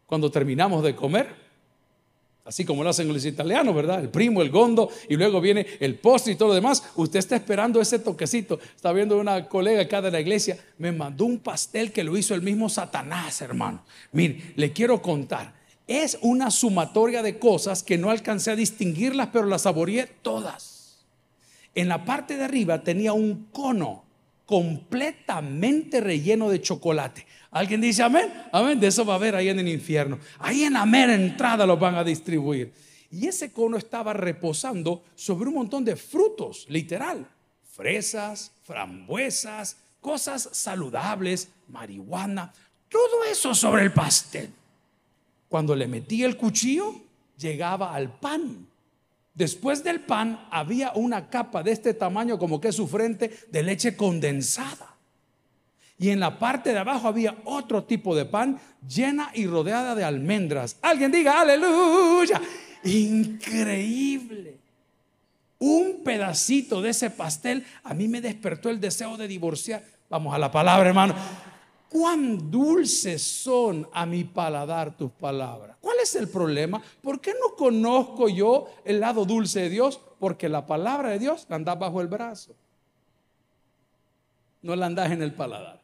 Cuando 0.06 0.30
terminamos 0.30 0.84
de 0.84 0.94
comer, 0.94 1.43
Así 2.44 2.66
como 2.66 2.84
lo 2.84 2.90
hacen 2.90 3.08
los 3.08 3.24
italianos, 3.24 3.74
¿verdad? 3.74 4.00
El 4.00 4.10
primo, 4.10 4.42
el 4.42 4.50
gondo, 4.50 4.90
y 5.08 5.16
luego 5.16 5.40
viene 5.40 5.66
el 5.80 5.94
postre 5.94 6.34
y 6.34 6.36
todo 6.36 6.48
lo 6.48 6.54
demás. 6.54 6.82
Usted 6.94 7.18
está 7.18 7.36
esperando 7.36 7.80
ese 7.80 7.98
toquecito. 7.98 8.60
Está 8.76 8.92
viendo 8.92 9.18
una 9.18 9.48
colega 9.48 9.80
acá 9.80 10.02
de 10.02 10.10
la 10.10 10.20
iglesia, 10.20 10.58
me 10.76 10.92
mandó 10.92 11.24
un 11.24 11.38
pastel 11.38 11.90
que 11.90 12.04
lo 12.04 12.16
hizo 12.18 12.34
el 12.34 12.42
mismo 12.42 12.68
Satanás, 12.68 13.40
hermano. 13.40 13.82
Mire, 14.12 14.52
le 14.56 14.72
quiero 14.72 15.00
contar. 15.00 15.54
Es 15.86 16.18
una 16.20 16.50
sumatoria 16.50 17.22
de 17.22 17.38
cosas 17.38 17.82
que 17.82 17.96
no 17.96 18.10
alcancé 18.10 18.50
a 18.50 18.56
distinguirlas, 18.56 19.30
pero 19.32 19.46
las 19.46 19.62
saboreé 19.62 20.06
todas. 20.20 21.04
En 21.74 21.88
la 21.88 22.04
parte 22.04 22.36
de 22.36 22.44
arriba 22.44 22.82
tenía 22.82 23.14
un 23.14 23.46
cono 23.52 24.04
completamente 24.44 26.00
relleno 26.00 26.50
de 26.50 26.60
chocolate. 26.60 27.26
¿Alguien 27.54 27.80
dice 27.80 28.02
amén? 28.02 28.32
Amén. 28.50 28.80
De 28.80 28.88
eso 28.88 29.04
va 29.04 29.12
a 29.12 29.16
haber 29.16 29.36
ahí 29.36 29.48
en 29.48 29.60
el 29.60 29.68
infierno. 29.68 30.18
Ahí 30.40 30.64
en 30.64 30.72
la 30.72 30.84
mera 30.84 31.14
entrada 31.14 31.64
los 31.64 31.78
van 31.78 31.94
a 31.94 32.02
distribuir. 32.02 32.72
Y 33.12 33.28
ese 33.28 33.52
cono 33.52 33.76
estaba 33.76 34.12
reposando 34.12 35.04
sobre 35.14 35.48
un 35.48 35.54
montón 35.54 35.84
de 35.84 35.94
frutos, 35.94 36.66
literal. 36.68 37.24
Fresas, 37.70 38.50
frambuesas, 38.64 39.76
cosas 40.00 40.48
saludables, 40.50 41.48
marihuana, 41.68 42.52
todo 42.88 43.22
eso 43.30 43.54
sobre 43.54 43.84
el 43.84 43.92
pastel. 43.92 44.50
Cuando 45.48 45.76
le 45.76 45.86
metí 45.86 46.24
el 46.24 46.36
cuchillo, 46.36 46.92
llegaba 47.38 47.94
al 47.94 48.18
pan. 48.18 48.66
Después 49.32 49.84
del 49.84 50.00
pan 50.00 50.48
había 50.50 50.90
una 50.96 51.30
capa 51.30 51.62
de 51.62 51.70
este 51.70 51.94
tamaño 51.94 52.36
como 52.36 52.60
que 52.60 52.68
es 52.68 52.74
su 52.74 52.88
frente 52.88 53.30
de 53.48 53.62
leche 53.62 53.96
condensada. 53.96 54.93
Y 55.98 56.10
en 56.10 56.20
la 56.20 56.38
parte 56.38 56.72
de 56.72 56.78
abajo 56.78 57.08
había 57.08 57.36
otro 57.44 57.84
tipo 57.84 58.16
de 58.16 58.24
pan 58.24 58.60
llena 58.86 59.30
y 59.34 59.46
rodeada 59.46 59.94
de 59.94 60.04
almendras. 60.04 60.76
Alguien 60.82 61.12
diga, 61.12 61.40
aleluya. 61.40 62.40
Increíble. 62.84 64.58
Un 65.58 66.02
pedacito 66.04 66.82
de 66.82 66.90
ese 66.90 67.10
pastel 67.10 67.64
a 67.84 67.94
mí 67.94 68.08
me 68.08 68.20
despertó 68.20 68.68
el 68.68 68.80
deseo 68.80 69.16
de 69.16 69.28
divorciar. 69.28 69.84
Vamos 70.10 70.34
a 70.34 70.38
la 70.38 70.50
palabra, 70.50 70.88
hermano. 70.88 71.14
Cuán 71.88 72.50
dulces 72.50 73.22
son 73.22 73.88
a 73.92 74.04
mi 74.04 74.24
paladar 74.24 74.96
tus 74.96 75.12
palabras. 75.12 75.76
¿Cuál 75.80 75.98
es 76.02 76.16
el 76.16 76.28
problema? 76.28 76.82
¿Por 77.00 77.20
qué 77.20 77.34
no 77.34 77.54
conozco 77.54 78.28
yo 78.28 78.68
el 78.84 78.98
lado 78.98 79.24
dulce 79.24 79.60
de 79.60 79.70
Dios? 79.70 80.00
Porque 80.18 80.48
la 80.48 80.66
palabra 80.66 81.10
de 81.10 81.20
Dios 81.20 81.46
anda 81.48 81.76
bajo 81.76 82.00
el 82.00 82.08
brazo. 82.08 82.52
No 84.60 84.74
la 84.74 84.86
andas 84.86 85.12
en 85.12 85.22
el 85.22 85.32
paladar. 85.34 85.83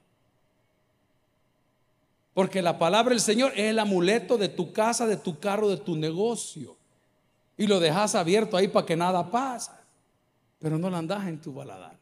Porque 2.35 2.63
la 2.63 2.79
palabra 2.79 3.11
del 3.11 3.21
Señor 3.21 3.53
es 3.53 3.71
el 3.71 3.79
amuleto 3.79 4.39
de 4.39 4.49
tu 4.49 4.73
casa, 4.73 5.07
de 5.07 5.17
tu 5.17 5.39
carro, 5.39 5.69
de 5.69 5.79
tu 5.79 5.97
negocio. 5.97 6.77
Y 7.57 7.67
lo 7.67 7.81
dejas 7.81 8.15
abierto 8.15 8.57
ahí 8.57 8.69
para 8.69 8.87
que 8.87 8.97
nada 8.97 9.31
pase. 9.31 9.73
Pero 10.59 10.79
no 10.79 10.89
la 10.91 10.99
andas 10.99 11.27
en 11.27 11.41
tu 11.41 11.55
paladar. 11.55 11.99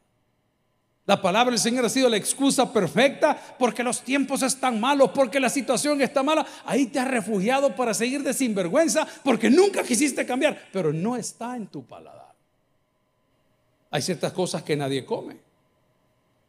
La 1.09 1.19
palabra 1.19 1.49
del 1.49 1.59
Señor 1.59 1.83
ha 1.83 1.89
sido 1.89 2.07
la 2.07 2.17
excusa 2.17 2.71
perfecta 2.71 3.35
porque 3.57 3.81
los 3.81 4.01
tiempos 4.01 4.43
están 4.43 4.79
malos, 4.79 5.09
porque 5.09 5.39
la 5.39 5.49
situación 5.49 5.99
está 6.03 6.21
mala. 6.21 6.45
Ahí 6.65 6.85
te 6.85 6.99
has 6.99 7.07
refugiado 7.07 7.75
para 7.75 7.95
seguir 7.95 8.21
de 8.21 8.31
sinvergüenza 8.31 9.07
porque 9.23 9.49
nunca 9.49 9.81
quisiste 9.81 10.23
cambiar, 10.23 10.67
pero 10.71 10.93
no 10.93 11.15
está 11.15 11.55
en 11.55 11.65
tu 11.65 11.83
paladar. 11.83 12.31
Hay 13.89 14.03
ciertas 14.03 14.31
cosas 14.33 14.61
que 14.61 14.75
nadie 14.75 15.03
come. 15.03 15.48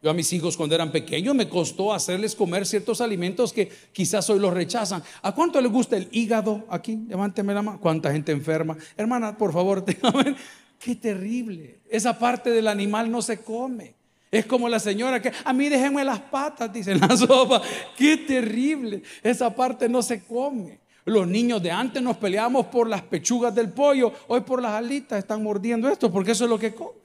Yo 0.03 0.11
a 0.11 0.15
mis 0.15 0.33
hijos 0.33 0.57
cuando 0.57 0.75
eran 0.75 0.91
pequeños 0.91 1.35
me 1.35 1.49
costó 1.49 1.93
hacerles 1.93 2.35
comer 2.35 2.65
ciertos 2.65 3.03
alimentos 3.03 3.53
que 3.53 3.71
quizás 3.93 4.31
hoy 4.31 4.39
los 4.39 4.55
rechazan. 4.55 5.03
¿A 5.21 5.35
cuánto 5.35 5.61
les 5.61 5.71
gusta 5.71 5.97
el 5.99 6.09
hígado 6.11 6.65
aquí? 6.71 6.97
Levánteme 7.07 7.53
la 7.53 7.61
mano. 7.61 7.81
¿Cuánta 7.81 8.11
gente 8.11 8.33
enferma? 8.33 8.79
Hermana, 8.97 9.37
por 9.37 9.53
favor, 9.53 9.85
qué 10.79 10.95
terrible. 10.95 11.81
Esa 11.91 12.19
parte 12.19 12.51
del 12.51 12.69
animal 12.69 13.11
no 13.11 13.21
se 13.21 13.43
come. 13.43 13.95
Es 14.31 14.47
como 14.47 14.69
la 14.69 14.79
señora 14.79 15.21
que 15.21 15.33
a 15.45 15.53
mí 15.53 15.69
déjenme 15.69 16.03
las 16.05 16.21
patas, 16.21 16.73
dice 16.73 16.95
la 16.95 17.15
sopa. 17.17 17.61
Qué 17.97 18.17
terrible. 18.17 19.03
Esa 19.23 19.55
parte 19.55 19.87
no 19.87 20.01
se 20.03 20.25
come. 20.25 20.81
Los 21.05 21.27
niños 21.27 21.63
de 21.63 21.73
antes 21.73 22.03
nos 22.03 22.17
peleábamos 22.17 22.67
por 22.67 22.89
las 22.89 23.03
pechugas 23.03 23.55
del 23.55 23.71
pollo, 23.71 24.13
hoy 24.29 24.43
por 24.43 24.63
las 24.63 24.73
alitas 24.73 25.19
están 25.19 25.43
mordiendo 25.43 25.89
esto 25.89 26.11
porque 26.13 26.33
eso 26.33 26.45
es 26.45 26.51
lo 26.51 26.59
que 26.59 26.75
come. 26.75 27.00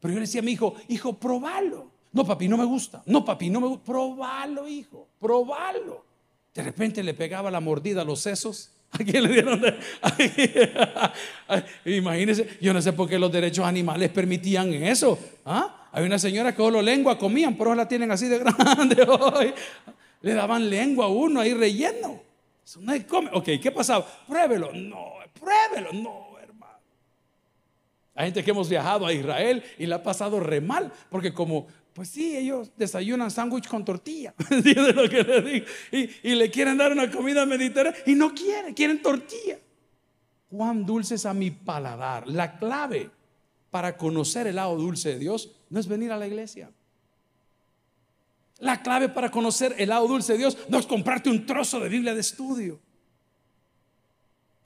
Pero 0.00 0.14
yo 0.14 0.20
le 0.20 0.26
decía 0.26 0.40
a 0.40 0.44
mi 0.44 0.52
hijo, 0.52 0.74
hijo, 0.88 1.12
probalo. 1.18 1.90
No, 2.12 2.24
papi, 2.24 2.48
no 2.48 2.56
me 2.56 2.64
gusta. 2.64 3.02
No, 3.06 3.24
papi, 3.24 3.50
no 3.50 3.60
me 3.60 3.68
gusta. 3.68 3.84
Probalo, 3.84 4.66
hijo, 4.66 5.08
probalo. 5.20 6.04
De 6.54 6.62
repente 6.62 7.02
le 7.02 7.14
pegaba 7.14 7.50
la 7.50 7.60
mordida 7.60 8.02
a 8.02 8.04
los 8.04 8.20
sesos. 8.20 8.70
¿A 8.92 8.98
quién 8.98 9.22
le 9.22 9.32
dieron? 9.32 9.60
De... 9.60 9.78
Imagínense, 11.96 12.58
yo 12.60 12.72
no 12.72 12.82
sé 12.82 12.92
por 12.92 13.08
qué 13.08 13.18
los 13.18 13.30
derechos 13.30 13.64
animales 13.64 14.10
permitían 14.10 14.72
eso. 14.74 15.16
¿Ah? 15.44 15.88
Hay 15.92 16.04
una 16.04 16.18
señora 16.18 16.52
que 16.52 16.62
solo 16.62 16.82
lengua 16.82 17.16
comían, 17.18 17.56
por 17.56 17.68
eso 17.68 17.76
la 17.76 17.86
tienen 17.86 18.10
así 18.10 18.26
de 18.26 18.38
grande 18.40 19.02
hoy. 19.02 19.54
Le 20.22 20.34
daban 20.34 20.68
lengua 20.68 21.06
a 21.06 21.08
uno 21.08 21.40
ahí 21.40 21.54
relleno. 21.54 22.20
Eso 22.64 22.80
no 22.80 22.92
come. 23.06 23.30
Ok, 23.32 23.48
¿qué 23.62 23.70
pasaba? 23.70 24.06
Pruébelo. 24.26 24.72
No, 24.72 25.14
pruébelo. 25.38 25.92
No. 25.92 26.29
Hay 28.20 28.26
gente 28.26 28.44
que 28.44 28.50
hemos 28.50 28.68
viajado 28.68 29.06
a 29.06 29.14
Israel 29.14 29.64
y 29.78 29.86
le 29.86 29.94
ha 29.94 30.02
pasado 30.02 30.40
re 30.40 30.60
mal, 30.60 30.92
porque 31.08 31.32
como, 31.32 31.66
pues 31.94 32.10
sí, 32.10 32.36
ellos 32.36 32.70
desayunan 32.76 33.30
sándwich 33.30 33.66
con 33.66 33.82
tortilla. 33.82 34.34
Y, 35.92 36.10
y 36.22 36.34
le 36.34 36.50
quieren 36.50 36.76
dar 36.76 36.92
una 36.92 37.10
comida 37.10 37.46
mediterránea 37.46 37.98
y 38.04 38.14
no 38.14 38.34
quieren, 38.34 38.74
quieren 38.74 39.00
tortilla. 39.00 39.58
Cuán 40.50 40.84
dulce 40.84 41.14
es 41.14 41.24
a 41.24 41.32
mi 41.32 41.50
paladar. 41.50 42.28
La 42.28 42.58
clave 42.58 43.08
para 43.70 43.96
conocer 43.96 44.46
el 44.46 44.56
lado 44.56 44.76
dulce 44.76 45.14
de 45.14 45.18
Dios 45.18 45.52
no 45.70 45.80
es 45.80 45.88
venir 45.88 46.12
a 46.12 46.18
la 46.18 46.26
iglesia. 46.26 46.70
La 48.58 48.82
clave 48.82 49.08
para 49.08 49.30
conocer 49.30 49.74
el 49.78 49.88
lado 49.88 50.06
dulce 50.06 50.32
de 50.32 50.40
Dios 50.40 50.58
no 50.68 50.78
es 50.78 50.86
comprarte 50.86 51.30
un 51.30 51.46
trozo 51.46 51.80
de 51.80 51.88
Biblia 51.88 52.12
de 52.12 52.20
estudio. 52.20 52.80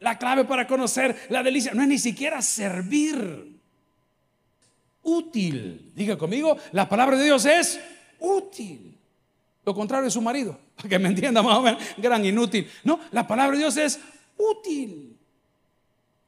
La 0.04 0.18
clave 0.18 0.44
para 0.44 0.66
conocer 0.66 1.16
la 1.30 1.42
delicia 1.42 1.73
no 1.73 1.80
es 1.80 1.88
ni 1.88 1.99
siquiera 1.99 2.42
servir. 2.42 3.58
Útil. 5.02 5.92
Diga 5.94 6.18
conmigo, 6.18 6.58
la 6.73 6.87
palabra 6.87 7.16
de 7.16 7.25
Dios 7.25 7.46
es 7.46 7.80
útil. 8.18 8.99
Lo 9.64 9.75
contrario 9.75 10.08
es 10.08 10.12
su 10.12 10.20
marido, 10.20 10.61
para 10.76 10.90
que 10.90 10.99
me 10.99 11.08
entienda 11.08 11.42
más 11.42 11.56
o 11.56 11.62
menos, 11.62 11.82
gran 11.96 12.23
inútil. 12.23 12.70
No, 12.84 13.00
la 13.12 13.26
palabra 13.26 13.52
de 13.52 13.61
Dios 13.61 13.78
es 13.78 13.99
útil. 14.37 15.16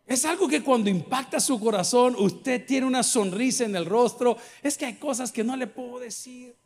Es 0.06 0.24
algo 0.24 0.48
que 0.48 0.62
cuando 0.62 0.88
impacta 0.88 1.38
su 1.38 1.60
corazón, 1.60 2.16
usted 2.18 2.64
tiene 2.64 2.86
una 2.86 3.02
sonrisa 3.02 3.64
en 3.64 3.76
el 3.76 3.84
rostro. 3.84 4.38
Es 4.62 4.78
que 4.78 4.86
hay 4.86 4.94
cosas 4.94 5.30
que 5.30 5.44
no 5.44 5.54
le 5.54 5.66
puedo 5.66 5.98
decir. 5.98 6.56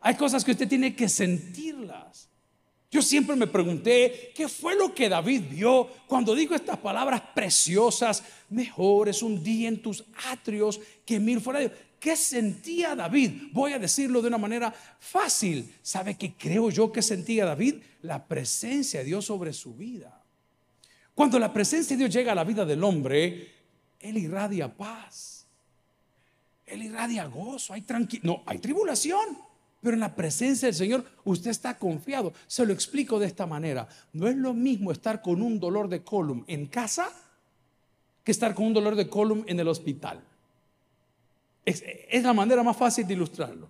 Hay 0.00 0.16
cosas 0.16 0.44
que 0.44 0.50
usted 0.50 0.66
tiene 0.66 0.96
que 0.96 1.08
sentirlas. 1.08 2.28
Yo 2.90 3.02
siempre 3.02 3.34
me 3.34 3.46
pregunté, 3.46 4.32
¿qué 4.34 4.48
fue 4.48 4.76
lo 4.76 4.94
que 4.94 5.08
David 5.08 5.42
vio 5.50 5.88
cuando 6.06 6.34
dijo 6.34 6.54
estas 6.54 6.78
palabras 6.78 7.20
preciosas? 7.34 8.22
Mejor 8.50 9.08
es 9.08 9.22
un 9.22 9.42
día 9.42 9.68
en 9.68 9.82
tus 9.82 10.04
atrios 10.30 10.80
que 11.04 11.18
mil 11.18 11.40
fuera 11.40 11.60
de 11.60 11.72
¿Qué 12.04 12.16
sentía 12.16 12.94
David? 12.94 13.44
Voy 13.50 13.72
a 13.72 13.78
decirlo 13.78 14.20
de 14.20 14.28
una 14.28 14.36
manera 14.36 14.70
fácil. 14.98 15.74
¿Sabe 15.80 16.18
qué 16.18 16.34
creo 16.34 16.68
yo 16.68 16.92
que 16.92 17.00
sentía 17.00 17.46
David? 17.46 17.76
La 18.02 18.26
presencia 18.26 19.00
de 19.00 19.06
Dios 19.06 19.24
sobre 19.24 19.54
su 19.54 19.74
vida. 19.74 20.22
Cuando 21.14 21.38
la 21.38 21.50
presencia 21.50 21.96
de 21.96 22.02
Dios 22.02 22.14
llega 22.14 22.32
a 22.32 22.34
la 22.34 22.44
vida 22.44 22.66
del 22.66 22.84
hombre, 22.84 23.54
Él 23.98 24.18
irradia 24.18 24.76
paz. 24.76 25.46
Él 26.66 26.82
irradia 26.82 27.24
gozo, 27.24 27.72
hay 27.72 27.80
tranquilidad. 27.80 28.26
No, 28.26 28.42
hay 28.44 28.58
tribulación. 28.58 29.38
Pero 29.84 29.94
en 29.94 30.00
la 30.00 30.16
presencia 30.16 30.66
del 30.66 30.74
Señor 30.74 31.04
usted 31.24 31.50
está 31.50 31.78
confiado. 31.78 32.32
Se 32.46 32.64
lo 32.64 32.72
explico 32.72 33.18
de 33.18 33.26
esta 33.26 33.46
manera. 33.46 33.86
No 34.14 34.26
es 34.26 34.34
lo 34.34 34.54
mismo 34.54 34.90
estar 34.90 35.20
con 35.20 35.42
un 35.42 35.60
dolor 35.60 35.88
de 35.88 36.02
column 36.02 36.42
en 36.46 36.64
casa 36.66 37.12
que 38.24 38.32
estar 38.32 38.54
con 38.54 38.64
un 38.64 38.72
dolor 38.72 38.96
de 38.96 39.10
column 39.10 39.44
en 39.46 39.60
el 39.60 39.68
hospital. 39.68 40.24
Es, 41.66 41.84
la 42.22 42.32
manera 42.32 42.62
más 42.62 42.78
fácil 42.78 43.06
de 43.06 43.12
ilustrarlo. 43.12 43.68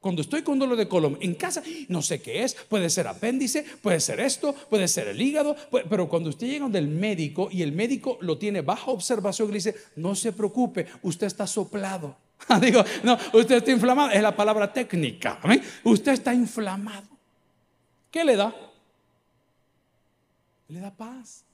Cuando 0.00 0.22
estoy 0.22 0.42
con 0.42 0.58
dolor 0.58 0.76
de 0.76 0.88
colon 0.88 1.16
en 1.20 1.34
casa, 1.36 1.62
no 1.88 2.02
sé 2.02 2.20
qué 2.20 2.42
es, 2.42 2.54
puede 2.54 2.90
ser 2.90 3.06
apéndice, 3.06 3.64
puede 3.80 4.00
ser 4.00 4.18
esto, 4.18 4.54
puede 4.68 4.88
ser 4.88 5.06
el 5.06 5.22
hígado, 5.22 5.56
pero 5.88 6.08
cuando 6.08 6.30
usted 6.30 6.48
llega 6.48 6.68
del 6.68 6.88
médico 6.88 7.48
y 7.50 7.62
el 7.62 7.72
médico 7.72 8.18
lo 8.20 8.38
tiene 8.38 8.60
bajo 8.60 8.92
observación, 8.92 9.48
le 9.48 9.54
dice, 9.54 9.76
no 9.94 10.16
se 10.16 10.32
preocupe, 10.32 10.86
usted 11.02 11.28
está 11.28 11.46
soplado. 11.46 12.16
Digo, 12.60 12.82
no, 13.02 13.18
usted 13.34 13.56
está 13.56 13.70
inflamado, 13.70 14.10
es 14.10 14.22
la 14.22 14.34
palabra 14.34 14.72
técnica. 14.72 15.38
Usted 15.84 16.12
está 16.12 16.32
inflamado. 16.32 17.08
¿Qué 18.10 18.24
le 18.24 18.36
da? 18.36 18.54
Le 20.68 20.80
da 20.80 20.90
paz. 20.90 21.44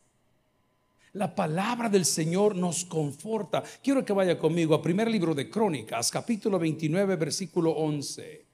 La 1.14 1.32
palabra 1.32 1.88
del 1.88 2.04
Señor 2.04 2.56
nos 2.56 2.84
conforta. 2.84 3.62
Quiero 3.82 4.04
que 4.04 4.12
vaya 4.12 4.36
conmigo 4.36 4.74
a 4.74 4.82
primer 4.82 5.08
libro 5.08 5.34
de 5.34 5.48
Crónicas, 5.48 6.10
capítulo 6.10 6.58
29, 6.58 7.16
versículo 7.16 7.70
11. 7.70 8.44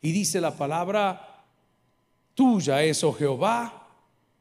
Y 0.00 0.12
dice 0.12 0.40
la 0.40 0.56
palabra, 0.56 1.44
tuya 2.34 2.82
es, 2.82 3.04
oh 3.04 3.12
Jehová, 3.12 3.88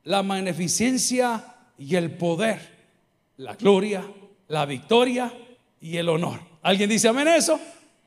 la 0.03 0.23
magnificencia 0.23 1.55
y 1.77 1.95
el 1.95 2.15
poder, 2.15 2.61
la 3.37 3.55
gloria, 3.55 4.09
la 4.47 4.65
victoria 4.65 5.33
y 5.81 5.97
el 5.97 6.07
honor. 6.07 6.39
¿Alguien 6.65 6.89
dice 6.89 7.07
amén 7.07 7.27
a 7.27 7.35
eso? 7.35 7.59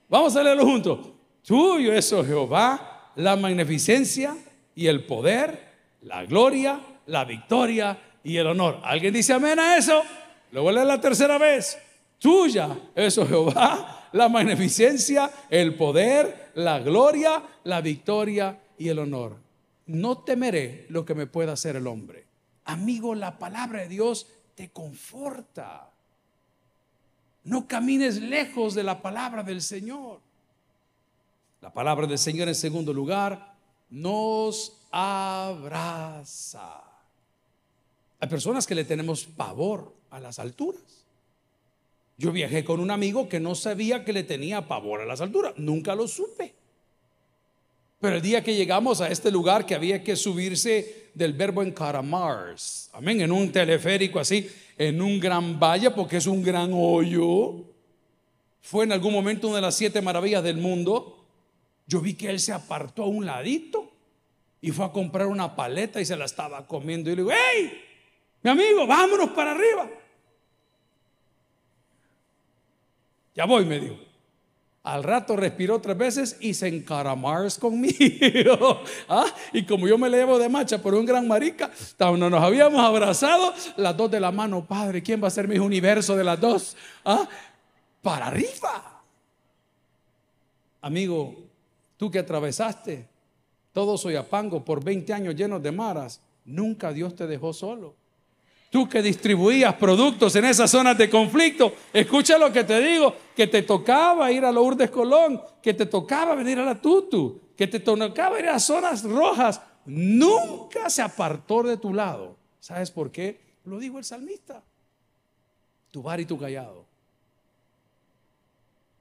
Vamos 0.09 0.35
a 0.35 0.43
leerlo 0.43 0.65
juntos. 0.65 0.99
Tuyo 1.47 1.93
es, 1.93 2.12
oh 2.12 2.25
Jehová, 2.25 3.12
la 3.15 3.37
magnificencia 3.37 4.37
y 4.75 4.88
el 4.88 5.05
poder, 5.07 5.75
la 6.03 6.25
gloria, 6.25 6.81
la 7.07 7.25
victoria 7.25 7.97
y 8.25 8.37
el 8.37 8.49
honor. 8.49 8.81
¿Alguien 8.83 9.15
dice 9.15 9.33
amén 9.33 9.61
a 9.61 9.77
eso? 9.77 10.03
Lo 10.50 10.65
voy 10.65 10.73
a 10.73 10.75
leer 10.75 10.87
la 10.88 11.00
tercera 11.00 11.38
vez. 11.38 11.79
Tuya, 12.19 12.77
eso 12.97 13.25
Jehová, 13.29 14.09
la 14.11 14.29
magnificencia, 14.29 15.31
el 15.49 15.77
poder, 15.77 16.50
la 16.57 16.81
gloria, 16.81 17.41
la 17.62 17.81
victoria 17.81 18.59
y 18.77 18.88
el 18.88 18.99
honor. 18.99 19.37
No 19.87 20.19
temeré 20.25 20.87
lo 20.88 21.05
que 21.05 21.15
me 21.15 21.29
pueda 21.29 21.53
hacer 21.53 21.77
el 21.77 21.87
hombre. 21.87 22.27
Amigo, 22.65 23.15
la 23.15 23.38
palabra 23.38 23.83
de 23.83 23.88
Dios 23.88 24.27
te 24.57 24.71
conforta. 24.71 25.88
No 27.45 27.66
camines 27.66 28.21
lejos 28.21 28.75
de 28.75 28.83
la 28.83 29.00
palabra 29.00 29.42
del 29.42 29.62
Señor. 29.62 30.21
La 31.61 31.73
palabra 31.73 32.07
del 32.07 32.18
Señor 32.18 32.49
en 32.49 32.54
segundo 32.54 32.92
lugar 32.92 33.54
nos 33.90 34.78
abraza. 34.90 36.83
Hay 38.21 38.28
personas 38.28 38.66
que 38.66 38.75
le 38.75 38.85
tenemos 38.85 39.25
pavor 39.25 39.95
a 40.11 40.21
las 40.21 40.38
alturas. 40.38 40.83
Yo 42.16 42.33
viajé 42.33 42.64
con 42.64 42.80
un 42.80 42.90
amigo 42.90 43.28
que 43.28 43.38
no 43.38 43.54
sabía 43.54 44.04
que 44.04 44.12
le 44.12 44.25
tenía 44.25 44.66
pavor 44.66 45.00
a 45.00 45.07
las 45.07 45.21
alturas. 45.21 45.54
Nunca 45.57 45.95
lo 45.95 46.09
supe. 46.09 46.54
Pero 48.00 48.16
el 48.16 48.23
día 48.23 48.42
que 48.42 48.54
llegamos 48.54 49.00
a 49.00 49.09
este 49.09 49.30
lugar 49.30 49.66
que 49.66 49.75
había 49.75 50.02
que 50.02 50.16
subirse 50.16 51.08
del 51.18 51.32
verbo 51.32 51.62
en 51.62 51.72
Caramars, 51.72 52.88
amén, 52.92 53.20
en 53.20 53.32
un 53.32 53.50
teleférico 53.50 54.20
así, 54.20 54.48
en 54.78 55.02
un 55.02 55.18
gran 55.18 55.58
valle, 55.58 55.90
porque 55.90 56.18
es 56.18 56.26
un 56.26 56.42
gran 56.42 56.70
hoyo, 56.72 57.64
fue 58.62 58.84
en 58.84 58.92
algún 58.92 59.12
momento 59.12 59.48
una 59.48 59.56
de 59.56 59.62
las 59.62 59.75
siete 59.75 60.00
maravillas 60.02 60.42
del 60.44 60.58
mundo. 60.58 61.25
Yo 61.87 62.00
vi 62.00 62.14
que 62.14 62.28
él 62.28 62.38
se 62.38 62.52
apartó 62.52 63.04
a 63.04 63.06
un 63.06 63.25
ladito 63.25 63.90
y 64.60 64.70
fue 64.70 64.84
a 64.84 64.92
comprar 64.92 65.26
una 65.26 65.56
paleta 65.56 66.00
y 66.00 66.04
se 66.04 66.16
la 66.16 66.26
estaba 66.26 66.66
comiendo. 66.66 67.10
Y 67.10 67.16
le 67.16 67.22
digo, 67.22 67.34
¡hey! 67.34 67.82
Mi 68.42 68.50
amigo, 68.50 68.87
vámonos 68.87 69.30
para 69.30 69.52
arriba. 69.52 69.88
Ya 73.34 73.46
voy, 73.46 73.64
me 73.64 73.80
dijo. 73.80 74.08
Al 74.85 75.02
rato 75.02 75.37
respiró 75.37 75.80
tres 75.80 75.99
veces 75.99 76.37
y 76.40 76.54
se 76.54 76.68
encaramars 76.68 77.58
conmigo. 77.58 78.80
¿Ah? 79.08 79.26
Y 79.52 79.64
como 79.64 79.87
yo 79.87 79.99
me 79.99 80.08
le 80.08 80.18
llevo 80.18 80.38
de 80.38 80.49
marcha 80.49 80.80
por 80.80 80.94
un 80.94 81.04
gran 81.04 81.28
marica, 81.28 81.70
cuando 81.99 82.30
nos 82.30 82.42
habíamos 82.42 82.80
abrazado, 82.80 83.52
las 83.76 83.97
dos 83.97 84.11
de 84.11 84.20
la 84.20 84.30
mano, 84.30 84.64
Padre, 84.64 85.02
¿quién 85.02 85.23
va 85.23 85.28
a 85.28 85.30
ser 85.30 85.47
mi 85.47 85.58
universo 85.58 86.16
de 86.16 86.25
las 86.25 86.40
dos? 86.40 86.76
¿Ah? 87.04 87.28
Para 88.00 88.28
arriba. 88.28 89.02
Amigo, 90.80 91.35
tú 91.97 92.11
que 92.11 92.20
atravesaste 92.20 93.08
todo 93.73 93.99
Soyapango 93.99 94.64
por 94.64 94.82
20 94.82 95.12
años 95.12 95.35
llenos 95.35 95.62
de 95.62 95.73
maras, 95.73 96.20
nunca 96.44 96.92
Dios 96.92 97.14
te 97.14 97.26
dejó 97.26 97.52
solo. 97.52 97.94
Tú 98.70 98.88
que 98.88 99.00
distribuías 99.00 99.75
productos 99.75 100.37
en 100.37 100.44
esas 100.44 100.70
zonas 100.70 100.96
de 100.98 101.08
conflicto, 101.08 101.72
escucha 101.92 102.37
lo 102.37 102.52
que 102.52 102.64
te 102.64 102.80
digo, 102.80 103.14
que 103.34 103.46
te 103.46 103.62
tocaba 103.62 104.30
ir 104.30 104.44
a 104.44 104.52
Lourdes 104.52 104.90
Colón, 104.90 105.40
que 105.62 105.72
te 105.72 105.87
tocaba 105.87 106.34
venir 106.34 106.58
a 106.58 106.64
la 106.64 106.80
Tutu, 106.80 107.40
que 107.56 107.66
te 107.66 107.80
tocaba 107.80 108.38
ir 108.38 108.48
a 108.48 108.58
zonas 108.58 109.04
rojas, 109.04 109.62
nunca 109.87 110.90
se 110.90 111.00
apartó 111.00 111.62
de 111.62 111.78
tu 111.78 111.94
lado. 111.94 112.37
¿Sabes 112.60 112.90
por 112.90 113.10
qué? 113.10 113.40
Lo 113.64 113.78
dijo 113.78 113.98
el 113.98 114.04
salmista. 114.04 114.62
Tu 115.90 116.02
bar 116.02 116.20
y 116.20 116.26
tu 116.26 116.38
callado 116.38 116.88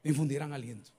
infundieran 0.03 0.53
aliento. 0.53 0.91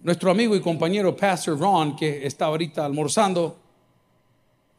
Nuestro 0.00 0.30
amigo 0.30 0.56
y 0.56 0.60
compañero 0.60 1.14
Pastor 1.14 1.58
Ron, 1.58 1.94
que 1.94 2.26
está 2.26 2.46
ahorita 2.46 2.84
almorzando, 2.84 3.56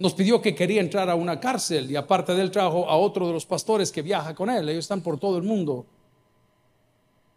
nos 0.03 0.13
pidió 0.13 0.41
que 0.41 0.53
quería 0.53 0.81
entrar 0.81 1.09
a 1.09 1.15
una 1.15 1.39
cárcel 1.39 1.89
y 1.89 1.95
aparte 1.95 2.35
del 2.35 2.51
trajo 2.51 2.89
a 2.89 2.97
otro 2.97 3.25
de 3.25 3.31
los 3.31 3.45
pastores 3.45 3.89
que 3.89 4.01
viaja 4.01 4.35
con 4.35 4.49
él. 4.49 4.67
Ellos 4.67 4.83
están 4.83 4.99
por 4.99 5.17
todo 5.17 5.37
el 5.37 5.43
mundo. 5.43 5.85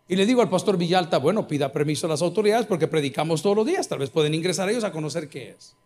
Y 0.09 0.17
le 0.17 0.27
digo 0.27 0.43
al 0.43 0.51
pastor 0.51 0.77
Villalta, 0.77 1.19
bueno, 1.19 1.47
pida 1.47 1.73
permiso 1.73 2.09
a 2.09 2.11
las 2.11 2.23
autoridades 2.23 2.67
porque 2.67 2.89
predicamos 2.89 3.41
todos 3.41 3.55
los 3.55 3.67
días. 3.67 3.87
Tal 3.87 4.01
vez 4.01 4.11
pueden 4.11 4.35
ingresar 4.35 4.69
ellos 4.69 4.83
a 4.83 4.91
conocer 4.91 5.29
qué 5.29 5.51
es. 5.51 5.77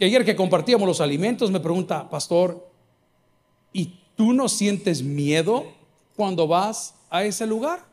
Y 0.00 0.06
ayer 0.06 0.24
que 0.24 0.34
compartíamos 0.34 0.88
los 0.88 1.00
alimentos 1.00 1.52
me 1.52 1.60
pregunta, 1.60 2.10
pastor, 2.10 2.68
¿y 3.72 4.00
tú 4.16 4.32
no 4.32 4.48
sientes 4.48 5.04
miedo 5.04 5.64
cuando 6.16 6.48
vas 6.48 6.96
a 7.08 7.22
ese 7.22 7.46
lugar? 7.46 7.86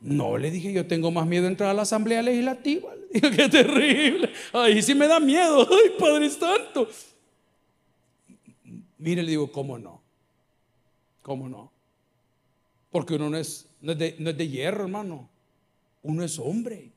No, 0.00 0.36
le 0.36 0.50
dije, 0.50 0.72
yo 0.72 0.86
tengo 0.86 1.10
más 1.10 1.26
miedo 1.26 1.44
de 1.44 1.50
entrar 1.50 1.70
a 1.70 1.74
la 1.74 1.82
Asamblea 1.82 2.22
Legislativa. 2.22 2.94
Le 3.12 3.20
dije, 3.20 3.36
qué 3.36 3.48
terrible. 3.48 4.30
Ahí 4.52 4.82
sí 4.82 4.94
me 4.94 5.08
da 5.08 5.18
miedo. 5.18 5.66
Ay, 5.70 5.92
Padre 5.98 6.28
Santo. 6.30 6.88
Mire, 8.98 9.22
le 9.22 9.30
digo, 9.30 9.50
¿cómo 9.50 9.78
no? 9.78 10.02
¿Cómo 11.22 11.48
no? 11.48 11.70
Porque 12.90 13.14
uno 13.14 13.30
no 13.30 13.38
es, 13.38 13.66
no 13.80 13.92
es, 13.92 13.98
de, 13.98 14.16
no 14.18 14.30
es 14.30 14.36
de 14.36 14.48
hierro, 14.48 14.84
hermano. 14.84 15.28
Uno 16.02 16.22
es 16.22 16.38
hombre. 16.38 16.90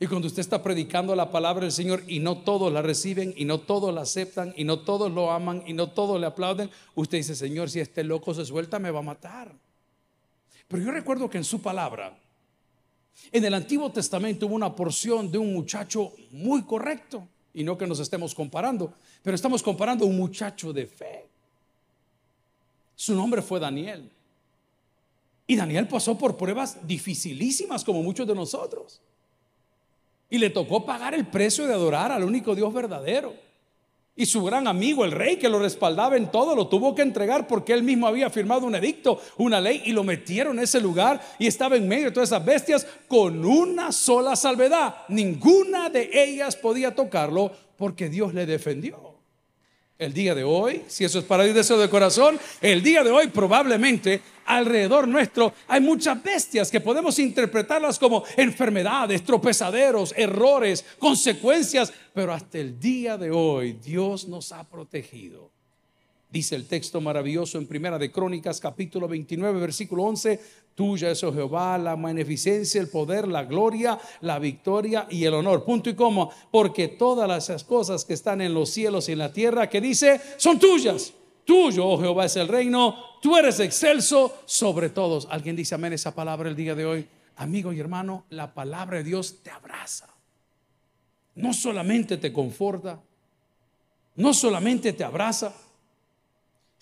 Y 0.00 0.06
cuando 0.06 0.26
usted 0.26 0.40
está 0.40 0.62
predicando 0.62 1.14
la 1.14 1.30
palabra 1.30 1.62
del 1.62 1.72
Señor 1.72 2.02
y 2.06 2.18
no 2.18 2.38
todos 2.38 2.72
la 2.72 2.82
reciben 2.82 3.32
y 3.36 3.44
no 3.44 3.60
todos 3.60 3.94
la 3.94 4.02
aceptan 4.02 4.52
y 4.56 4.64
no 4.64 4.80
todos 4.80 5.12
lo 5.12 5.30
aman 5.30 5.62
y 5.66 5.72
no 5.72 5.90
todos 5.90 6.20
le 6.20 6.26
aplauden, 6.26 6.70
usted 6.94 7.18
dice, 7.18 7.34
Señor, 7.36 7.70
si 7.70 7.80
este 7.80 8.02
loco 8.04 8.34
se 8.34 8.44
suelta 8.44 8.78
me 8.78 8.90
va 8.90 8.98
a 8.98 9.02
matar. 9.02 9.52
Pero 10.68 10.82
yo 10.82 10.90
recuerdo 10.90 11.28
que 11.28 11.38
en 11.38 11.44
su 11.44 11.60
palabra, 11.60 12.18
en 13.30 13.44
el 13.44 13.54
Antiguo 13.54 13.90
Testamento 13.92 14.46
hubo 14.46 14.54
una 14.54 14.74
porción 14.74 15.30
de 15.30 15.38
un 15.38 15.52
muchacho 15.52 16.12
muy 16.30 16.62
correcto. 16.62 17.26
Y 17.52 17.62
no 17.62 17.78
que 17.78 17.86
nos 17.86 18.00
estemos 18.00 18.34
comparando, 18.34 18.92
pero 19.22 19.36
estamos 19.36 19.62
comparando 19.62 20.04
a 20.04 20.08
un 20.08 20.16
muchacho 20.16 20.72
de 20.72 20.86
fe. 20.86 21.28
Su 22.96 23.14
nombre 23.14 23.42
fue 23.42 23.60
Daniel. 23.60 24.10
Y 25.46 25.56
Daniel 25.56 25.86
pasó 25.86 26.16
por 26.16 26.36
pruebas 26.36 26.86
dificilísimas 26.86 27.84
como 27.84 28.02
muchos 28.02 28.26
de 28.26 28.34
nosotros. 28.34 29.00
Y 30.30 30.38
le 30.38 30.50
tocó 30.50 30.84
pagar 30.84 31.14
el 31.14 31.26
precio 31.26 31.66
de 31.66 31.74
adorar 31.74 32.10
al 32.10 32.24
único 32.24 32.54
Dios 32.54 32.72
verdadero. 32.72 33.34
Y 34.16 34.26
su 34.26 34.44
gran 34.44 34.68
amigo, 34.68 35.04
el 35.04 35.10
rey 35.10 35.38
que 35.38 35.48
lo 35.48 35.58
respaldaba 35.58 36.16
en 36.16 36.30
todo, 36.30 36.54
lo 36.54 36.68
tuvo 36.68 36.94
que 36.94 37.02
entregar 37.02 37.48
porque 37.48 37.72
él 37.72 37.82
mismo 37.82 38.06
había 38.06 38.30
firmado 38.30 38.64
un 38.64 38.76
edicto, 38.76 39.20
una 39.38 39.60
ley, 39.60 39.82
y 39.86 39.92
lo 39.92 40.04
metieron 40.04 40.56
en 40.58 40.64
ese 40.64 40.80
lugar 40.80 41.20
y 41.38 41.48
estaba 41.48 41.76
en 41.76 41.88
medio 41.88 42.06
de 42.06 42.10
todas 42.12 42.28
esas 42.28 42.44
bestias 42.44 42.86
con 43.08 43.44
una 43.44 43.90
sola 43.90 44.36
salvedad. 44.36 44.98
Ninguna 45.08 45.90
de 45.90 46.10
ellas 46.12 46.54
podía 46.54 46.94
tocarlo 46.94 47.50
porque 47.76 48.08
Dios 48.08 48.34
le 48.34 48.46
defendió. 48.46 49.13
El 49.96 50.12
día 50.12 50.34
de 50.34 50.42
hoy, 50.42 50.82
si 50.88 51.04
eso 51.04 51.20
es 51.20 51.24
para 51.24 51.44
el 51.44 51.54
deseo 51.54 51.78
de 51.78 51.88
corazón, 51.88 52.36
el 52.60 52.82
día 52.82 53.04
de 53.04 53.12
hoy 53.12 53.28
probablemente 53.28 54.20
alrededor 54.44 55.06
nuestro 55.06 55.54
hay 55.68 55.80
muchas 55.80 56.20
bestias 56.20 56.68
que 56.68 56.80
podemos 56.80 57.20
interpretarlas 57.20 58.00
como 58.00 58.24
enfermedades, 58.36 59.24
tropezaderos, 59.24 60.12
errores, 60.16 60.84
consecuencias, 60.98 61.92
pero 62.12 62.32
hasta 62.32 62.58
el 62.58 62.80
día 62.80 63.16
de 63.16 63.30
hoy 63.30 63.74
Dios 63.74 64.26
nos 64.26 64.50
ha 64.50 64.68
protegido. 64.68 65.53
Dice 66.34 66.56
el 66.56 66.66
texto 66.66 67.00
maravilloso 67.00 67.58
en 67.58 67.68
Primera 67.68 67.96
de 67.96 68.10
Crónicas, 68.10 68.58
capítulo 68.58 69.06
29, 69.06 69.60
versículo 69.60 70.02
11, 70.02 70.40
tuya 70.74 71.12
es, 71.12 71.22
oh 71.22 71.32
Jehová, 71.32 71.78
la 71.78 71.94
magnificencia, 71.94 72.80
el 72.80 72.88
poder, 72.88 73.28
la 73.28 73.44
gloria, 73.44 73.96
la 74.20 74.40
victoria 74.40 75.06
y 75.08 75.24
el 75.26 75.34
honor. 75.34 75.64
Punto 75.64 75.90
y 75.90 75.94
coma, 75.94 76.28
porque 76.50 76.88
todas 76.88 77.28
las 77.28 77.62
cosas 77.62 78.04
que 78.04 78.14
están 78.14 78.40
en 78.40 78.52
los 78.52 78.70
cielos 78.70 79.08
y 79.08 79.12
en 79.12 79.18
la 79.20 79.32
tierra, 79.32 79.70
que 79.70 79.80
dice, 79.80 80.20
son 80.36 80.58
tuyas. 80.58 81.12
Tuyo, 81.44 81.86
oh 81.86 82.00
Jehová, 82.00 82.24
es 82.24 82.34
el 82.34 82.48
reino, 82.48 82.96
tú 83.22 83.36
eres 83.36 83.60
excelso 83.60 84.38
sobre 84.44 84.90
todos. 84.90 85.28
¿Alguien 85.30 85.54
dice 85.54 85.76
amén 85.76 85.92
esa 85.92 86.16
palabra 86.16 86.48
el 86.48 86.56
día 86.56 86.74
de 86.74 86.84
hoy? 86.84 87.06
Amigo 87.36 87.72
y 87.72 87.78
hermano, 87.78 88.24
la 88.30 88.52
palabra 88.54 88.96
de 88.96 89.04
Dios 89.04 89.36
te 89.44 89.52
abraza. 89.52 90.08
No 91.36 91.52
solamente 91.52 92.16
te 92.16 92.32
conforta, 92.32 93.00
no 94.16 94.34
solamente 94.34 94.92
te 94.94 95.04
abraza, 95.04 95.54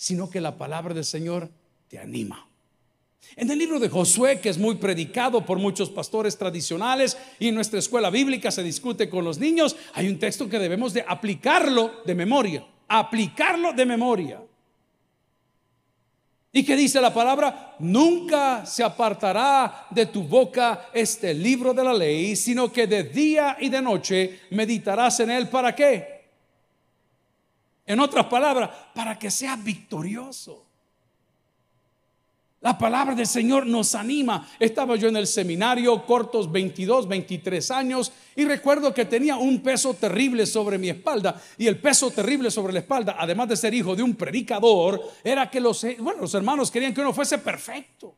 sino 0.02 0.28
que 0.28 0.40
la 0.40 0.58
palabra 0.58 0.94
del 0.94 1.04
Señor 1.04 1.48
te 1.86 1.96
anima. 1.96 2.48
En 3.36 3.48
el 3.48 3.56
libro 3.56 3.78
de 3.78 3.88
Josué, 3.88 4.40
que 4.40 4.48
es 4.48 4.58
muy 4.58 4.74
predicado 4.74 5.46
por 5.46 5.60
muchos 5.60 5.90
pastores 5.90 6.36
tradicionales 6.36 7.16
y 7.38 7.46
en 7.46 7.54
nuestra 7.54 7.78
escuela 7.78 8.10
bíblica 8.10 8.50
se 8.50 8.64
discute 8.64 9.08
con 9.08 9.24
los 9.24 9.38
niños, 9.38 9.76
hay 9.94 10.08
un 10.08 10.18
texto 10.18 10.48
que 10.48 10.58
debemos 10.58 10.92
de 10.92 11.04
aplicarlo 11.06 12.02
de 12.04 12.16
memoria, 12.16 12.66
aplicarlo 12.88 13.72
de 13.74 13.86
memoria. 13.86 14.42
Y 16.50 16.64
que 16.64 16.74
dice 16.74 17.00
la 17.00 17.14
palabra, 17.14 17.76
nunca 17.78 18.66
se 18.66 18.82
apartará 18.82 19.86
de 19.88 20.06
tu 20.06 20.24
boca 20.24 20.88
este 20.92 21.32
libro 21.32 21.72
de 21.72 21.84
la 21.84 21.94
ley, 21.94 22.34
sino 22.34 22.72
que 22.72 22.88
de 22.88 23.04
día 23.04 23.56
y 23.60 23.68
de 23.68 23.80
noche 23.80 24.40
meditarás 24.50 25.20
en 25.20 25.30
él. 25.30 25.48
¿Para 25.48 25.76
qué? 25.76 26.21
En 27.92 28.00
otras 28.00 28.24
palabras, 28.24 28.70
para 28.94 29.18
que 29.18 29.30
sea 29.30 29.54
victorioso. 29.54 30.64
La 32.62 32.78
palabra 32.78 33.14
del 33.14 33.26
Señor 33.26 33.66
nos 33.66 33.94
anima. 33.94 34.48
Estaba 34.58 34.96
yo 34.96 35.08
en 35.08 35.16
el 35.16 35.26
seminario, 35.26 36.06
cortos 36.06 36.50
22, 36.50 37.06
23 37.06 37.70
años, 37.70 38.10
y 38.34 38.46
recuerdo 38.46 38.94
que 38.94 39.04
tenía 39.04 39.36
un 39.36 39.60
peso 39.60 39.92
terrible 39.92 40.46
sobre 40.46 40.78
mi 40.78 40.88
espalda. 40.88 41.38
Y 41.58 41.66
el 41.66 41.78
peso 41.80 42.10
terrible 42.10 42.50
sobre 42.50 42.72
la 42.72 42.78
espalda, 42.78 43.16
además 43.18 43.50
de 43.50 43.56
ser 43.56 43.74
hijo 43.74 43.94
de 43.94 44.02
un 44.02 44.14
predicador, 44.14 45.02
era 45.22 45.50
que 45.50 45.60
los, 45.60 45.84
bueno, 45.98 46.22
los 46.22 46.32
hermanos 46.32 46.70
querían 46.70 46.94
que 46.94 47.02
uno 47.02 47.12
fuese 47.12 47.36
perfecto. 47.36 48.14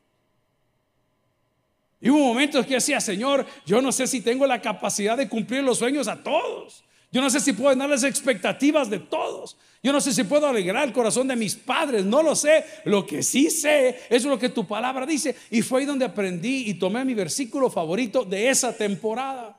Y 1.99 2.09
hubo 2.09 2.19
momentos 2.19 2.65
que 2.65 2.75
decía, 2.75 3.01
Señor, 3.01 3.45
yo 3.65 3.81
no 3.81 3.91
sé 3.91 4.07
si 4.07 4.21
tengo 4.21 4.47
la 4.47 4.61
capacidad 4.61 5.17
de 5.17 5.27
cumplir 5.27 5.63
los 5.63 5.79
sueños 5.79 6.07
a 6.07 6.23
todos. 6.23 6.84
Yo 7.15 7.21
no 7.21 7.29
sé 7.29 7.39
si 7.39 7.53
puedo 7.53 7.73
dar 7.77 7.89
las 7.89 8.03
expectativas 8.03 8.89
de 8.89 8.99
todos. 8.99 9.55
Yo 9.81 9.93
no 9.93 10.01
sé 10.01 10.13
si 10.13 10.25
puedo 10.25 10.47
alegrar 10.47 10.85
el 10.85 10.91
corazón 10.91 11.29
de 11.29 11.37
mis 11.37 11.55
padres. 11.55 12.03
No 12.03 12.21
lo 12.21 12.35
sé. 12.35 12.65
Lo 12.83 13.05
que 13.05 13.23
sí 13.23 13.49
sé 13.49 14.01
es 14.09 14.25
lo 14.25 14.37
que 14.37 14.49
tu 14.49 14.67
palabra 14.67 15.05
dice. 15.05 15.33
Y 15.49 15.61
fue 15.61 15.79
ahí 15.79 15.85
donde 15.85 16.03
aprendí 16.03 16.69
y 16.69 16.73
tomé 16.73 17.05
mi 17.05 17.13
versículo 17.13 17.69
favorito 17.69 18.25
de 18.25 18.49
esa 18.49 18.75
temporada. 18.75 19.57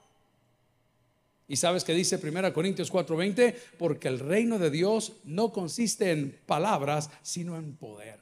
Y 1.48 1.56
sabes 1.56 1.82
que 1.82 1.94
dice 1.94 2.20
1 2.22 2.52
Corintios 2.52 2.92
4:20, 2.92 3.54
porque 3.78 4.08
el 4.08 4.18
reino 4.18 4.58
de 4.58 4.70
Dios 4.70 5.14
no 5.24 5.50
consiste 5.50 6.10
en 6.10 6.38
palabras, 6.44 7.08
sino 7.22 7.56
en 7.56 7.74
poder. 7.74 8.20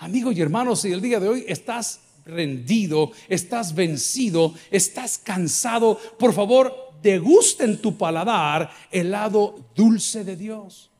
Amigo 0.00 0.32
y 0.32 0.40
hermanos, 0.40 0.80
si 0.80 0.90
el 0.90 1.00
día 1.00 1.20
de 1.20 1.28
hoy 1.28 1.44
estás 1.46 2.00
rendido, 2.26 3.12
estás 3.28 3.76
vencido, 3.76 4.54
estás 4.72 5.18
cansado, 5.18 6.00
por 6.18 6.34
favor, 6.34 6.89
degusta 7.02 7.64
en 7.64 7.80
tu 7.80 7.96
paladar 7.96 8.70
el 8.90 9.10
lado 9.10 9.66
dulce 9.74 10.24
de 10.24 10.36
Dios. 10.36 10.90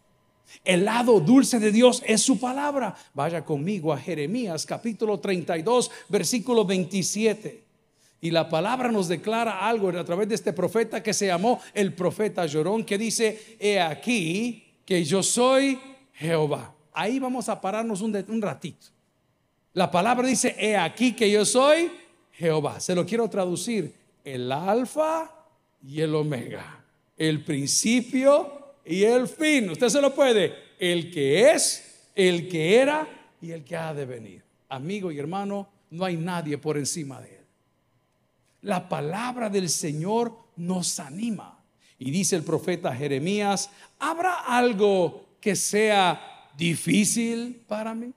El 0.64 0.84
lado 0.84 1.20
dulce 1.20 1.58
de 1.58 1.72
Dios 1.72 2.02
es 2.06 2.22
su 2.22 2.38
palabra. 2.38 2.94
Vaya 3.14 3.44
conmigo 3.44 3.92
a 3.92 3.98
Jeremías 3.98 4.66
capítulo 4.66 5.20
32, 5.20 5.90
versículo 6.08 6.64
27. 6.64 7.64
Y 8.20 8.30
la 8.30 8.48
palabra 8.48 8.92
nos 8.92 9.08
declara 9.08 9.66
algo 9.66 9.88
a 9.88 10.04
través 10.04 10.28
de 10.28 10.34
este 10.34 10.52
profeta 10.52 11.02
que 11.02 11.14
se 11.14 11.26
llamó 11.26 11.60
el 11.72 11.94
profeta 11.94 12.44
Llorón, 12.44 12.84
que 12.84 12.98
dice, 12.98 13.56
he 13.58 13.80
aquí 13.80 14.64
que 14.84 15.04
yo 15.04 15.22
soy 15.22 15.78
Jehová. 16.12 16.74
Ahí 16.92 17.18
vamos 17.18 17.48
a 17.48 17.60
pararnos 17.60 18.02
un, 18.02 18.14
un 18.28 18.42
ratito. 18.42 18.88
La 19.72 19.90
palabra 19.90 20.26
dice, 20.26 20.54
he 20.58 20.76
aquí 20.76 21.14
que 21.14 21.30
yo 21.30 21.46
soy 21.46 21.90
Jehová. 22.32 22.80
Se 22.80 22.94
lo 22.94 23.06
quiero 23.06 23.30
traducir, 23.30 23.94
el 24.24 24.52
alfa 24.52 25.39
y 25.86 26.00
el 26.00 26.14
omega, 26.14 26.84
el 27.16 27.42
principio 27.44 28.74
y 28.84 29.04
el 29.04 29.28
fin. 29.28 29.70
Usted 29.70 29.88
se 29.88 30.00
lo 30.00 30.14
puede, 30.14 30.54
el 30.78 31.10
que 31.10 31.52
es, 31.52 32.08
el 32.14 32.48
que 32.48 32.76
era 32.76 33.08
y 33.40 33.52
el 33.52 33.64
que 33.64 33.76
ha 33.76 33.94
de 33.94 34.04
venir. 34.04 34.42
Amigo 34.68 35.10
y 35.10 35.18
hermano, 35.18 35.68
no 35.90 36.04
hay 36.04 36.16
nadie 36.16 36.58
por 36.58 36.76
encima 36.76 37.20
de 37.20 37.36
él. 37.36 37.44
La 38.62 38.88
palabra 38.88 39.48
del 39.48 39.68
Señor 39.68 40.36
nos 40.56 41.00
anima. 41.00 41.58
Y 41.98 42.10
dice 42.10 42.36
el 42.36 42.42
profeta 42.42 42.94
Jeremías, 42.94 43.70
¿habrá 43.98 44.40
algo 44.40 45.36
que 45.40 45.56
sea 45.56 46.48
difícil 46.56 47.62
para 47.66 47.94
mí? 47.94 48.12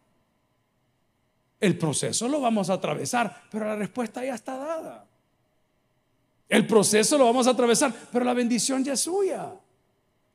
El 1.59 1.77
proceso 1.77 2.27
lo 2.27 2.41
vamos 2.41 2.69
a 2.69 2.73
atravesar, 2.73 3.43
pero 3.49 3.65
la 3.65 3.75
respuesta 3.75 4.23
ya 4.23 4.35
está 4.35 4.57
dada. 4.57 5.05
El 6.53 6.67
proceso 6.67 7.17
lo 7.17 7.25
vamos 7.25 7.47
a 7.47 7.49
atravesar, 7.49 7.91
pero 8.11 8.23
la 8.23 8.35
bendición 8.35 8.83
ya 8.83 8.93
es 8.93 8.99
suya. 8.99 9.55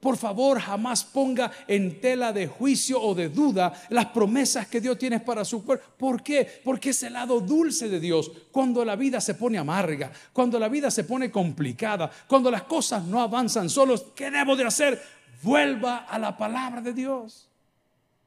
Por 0.00 0.16
favor, 0.16 0.58
jamás 0.58 1.04
ponga 1.04 1.52
en 1.68 2.00
tela 2.00 2.32
de 2.32 2.48
juicio 2.48 3.00
o 3.00 3.14
de 3.14 3.28
duda 3.28 3.72
las 3.90 4.06
promesas 4.06 4.66
que 4.66 4.80
Dios 4.80 4.98
tiene 4.98 5.20
para 5.20 5.44
su 5.44 5.64
cuerpo. 5.64 5.86
¿Por 5.96 6.20
qué? 6.24 6.60
Porque 6.64 6.90
es 6.90 7.00
el 7.04 7.12
lado 7.12 7.40
dulce 7.40 7.88
de 7.88 8.00
Dios. 8.00 8.32
Cuando 8.50 8.84
la 8.84 8.96
vida 8.96 9.20
se 9.20 9.34
pone 9.34 9.58
amarga, 9.58 10.10
cuando 10.32 10.58
la 10.58 10.68
vida 10.68 10.90
se 10.90 11.04
pone 11.04 11.30
complicada, 11.30 12.10
cuando 12.26 12.50
las 12.50 12.64
cosas 12.64 13.04
no 13.04 13.20
avanzan 13.20 13.70
solos, 13.70 14.06
¿qué 14.16 14.28
debo 14.28 14.56
de 14.56 14.64
hacer? 14.64 15.00
Vuelva 15.44 15.98
a 15.98 16.18
la 16.18 16.36
palabra 16.36 16.80
de 16.80 16.94
Dios. 16.94 17.48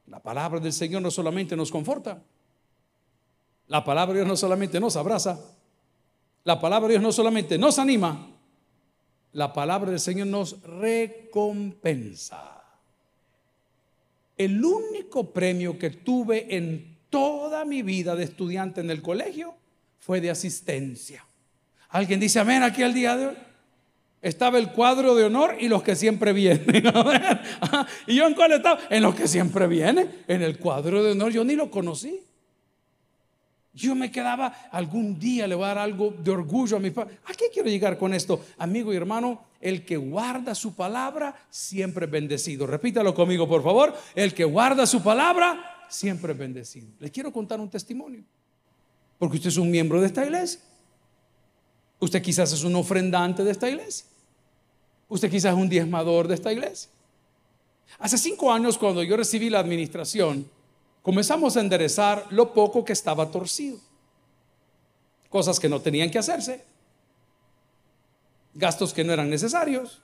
La 0.06 0.18
palabra 0.18 0.60
del 0.60 0.72
Señor 0.72 1.02
no 1.02 1.10
solamente 1.10 1.54
nos 1.54 1.70
conforta, 1.70 2.22
la 3.66 3.84
palabra 3.84 4.14
de 4.14 4.20
Dios 4.20 4.28
no 4.28 4.36
solamente 4.38 4.80
nos 4.80 4.96
abraza, 4.96 5.38
la 6.44 6.60
palabra 6.60 6.88
de 6.88 6.94
Dios 6.94 7.02
no 7.02 7.12
solamente 7.12 7.58
nos 7.58 7.78
anima, 7.78 8.28
la 9.32 9.52
palabra 9.52 9.90
del 9.90 10.00
Señor 10.00 10.26
nos 10.26 10.60
recompensa. 10.62 12.62
El 14.36 14.64
único 14.64 15.32
premio 15.32 15.78
que 15.78 15.90
tuve 15.90 16.56
en 16.56 16.98
toda 17.10 17.64
mi 17.64 17.82
vida 17.82 18.16
de 18.16 18.24
estudiante 18.24 18.80
en 18.80 18.90
el 18.90 19.02
colegio 19.02 19.54
fue 19.98 20.20
de 20.20 20.30
asistencia. 20.30 21.24
Alguien 21.90 22.20
dice 22.20 22.40
amén 22.40 22.62
aquí 22.62 22.82
al 22.82 22.94
día 22.94 23.16
de 23.16 23.26
hoy. 23.28 23.36
Estaba 24.22 24.58
el 24.58 24.70
cuadro 24.70 25.14
de 25.14 25.24
honor 25.24 25.56
y 25.58 25.68
los 25.68 25.82
que 25.82 25.96
siempre 25.96 26.32
vienen. 26.32 26.64
¿Y 28.06 28.14
yo 28.14 28.26
en 28.26 28.34
cuál 28.34 28.52
estaba? 28.52 28.80
En 28.88 29.02
los 29.02 29.14
que 29.14 29.26
siempre 29.26 29.66
vienen. 29.66 30.24
En 30.28 30.42
el 30.42 30.58
cuadro 30.58 31.02
de 31.02 31.12
honor 31.12 31.32
yo 31.32 31.44
ni 31.44 31.56
lo 31.56 31.70
conocí. 31.70 32.20
Yo 33.74 33.94
me 33.94 34.10
quedaba, 34.10 34.68
algún 34.70 35.18
día 35.18 35.46
le 35.46 35.54
voy 35.54 35.64
a 35.64 35.68
dar 35.68 35.78
algo 35.78 36.14
de 36.22 36.30
orgullo 36.30 36.76
a 36.76 36.80
mi 36.80 36.90
padre. 36.90 37.18
¿A 37.24 37.32
qué 37.32 37.46
quiero 37.52 37.70
llegar 37.70 37.96
con 37.96 38.12
esto? 38.12 38.44
Amigo 38.58 38.92
y 38.92 38.96
hermano, 38.96 39.44
el 39.60 39.84
que 39.84 39.96
guarda 39.96 40.54
su 40.54 40.74
palabra 40.74 41.34
siempre 41.48 42.04
es 42.04 42.10
bendecido. 42.10 42.66
Repítalo 42.66 43.14
conmigo, 43.14 43.48
por 43.48 43.62
favor. 43.62 43.94
El 44.14 44.34
que 44.34 44.44
guarda 44.44 44.84
su 44.86 45.02
palabra 45.02 45.86
siempre 45.88 46.32
es 46.32 46.38
bendecido. 46.38 46.88
Le 47.00 47.10
quiero 47.10 47.32
contar 47.32 47.60
un 47.60 47.70
testimonio. 47.70 48.22
Porque 49.18 49.36
usted 49.36 49.48
es 49.48 49.56
un 49.56 49.70
miembro 49.70 50.00
de 50.00 50.06
esta 50.08 50.24
iglesia. 50.24 50.60
Usted 51.98 52.20
quizás 52.20 52.52
es 52.52 52.64
un 52.64 52.74
ofrendante 52.74 53.42
de 53.42 53.52
esta 53.52 53.70
iglesia. 53.70 54.06
Usted 55.08 55.30
quizás 55.30 55.52
es 55.52 55.58
un 55.58 55.68
diezmador 55.68 56.28
de 56.28 56.34
esta 56.34 56.52
iglesia. 56.52 56.90
Hace 57.98 58.18
cinco 58.18 58.52
años, 58.52 58.76
cuando 58.76 59.02
yo 59.02 59.16
recibí 59.16 59.48
la 59.48 59.60
administración, 59.60 60.46
comenzamos 61.02 61.56
a 61.56 61.60
enderezar 61.60 62.26
lo 62.30 62.52
poco 62.52 62.84
que 62.84 62.92
estaba 62.92 63.30
torcido. 63.30 63.78
Cosas 65.28 65.58
que 65.58 65.68
no 65.68 65.80
tenían 65.80 66.10
que 66.10 66.18
hacerse. 66.18 66.64
Gastos 68.54 68.92
que 68.92 69.02
no 69.02 69.12
eran 69.12 69.30
necesarios. 69.30 70.00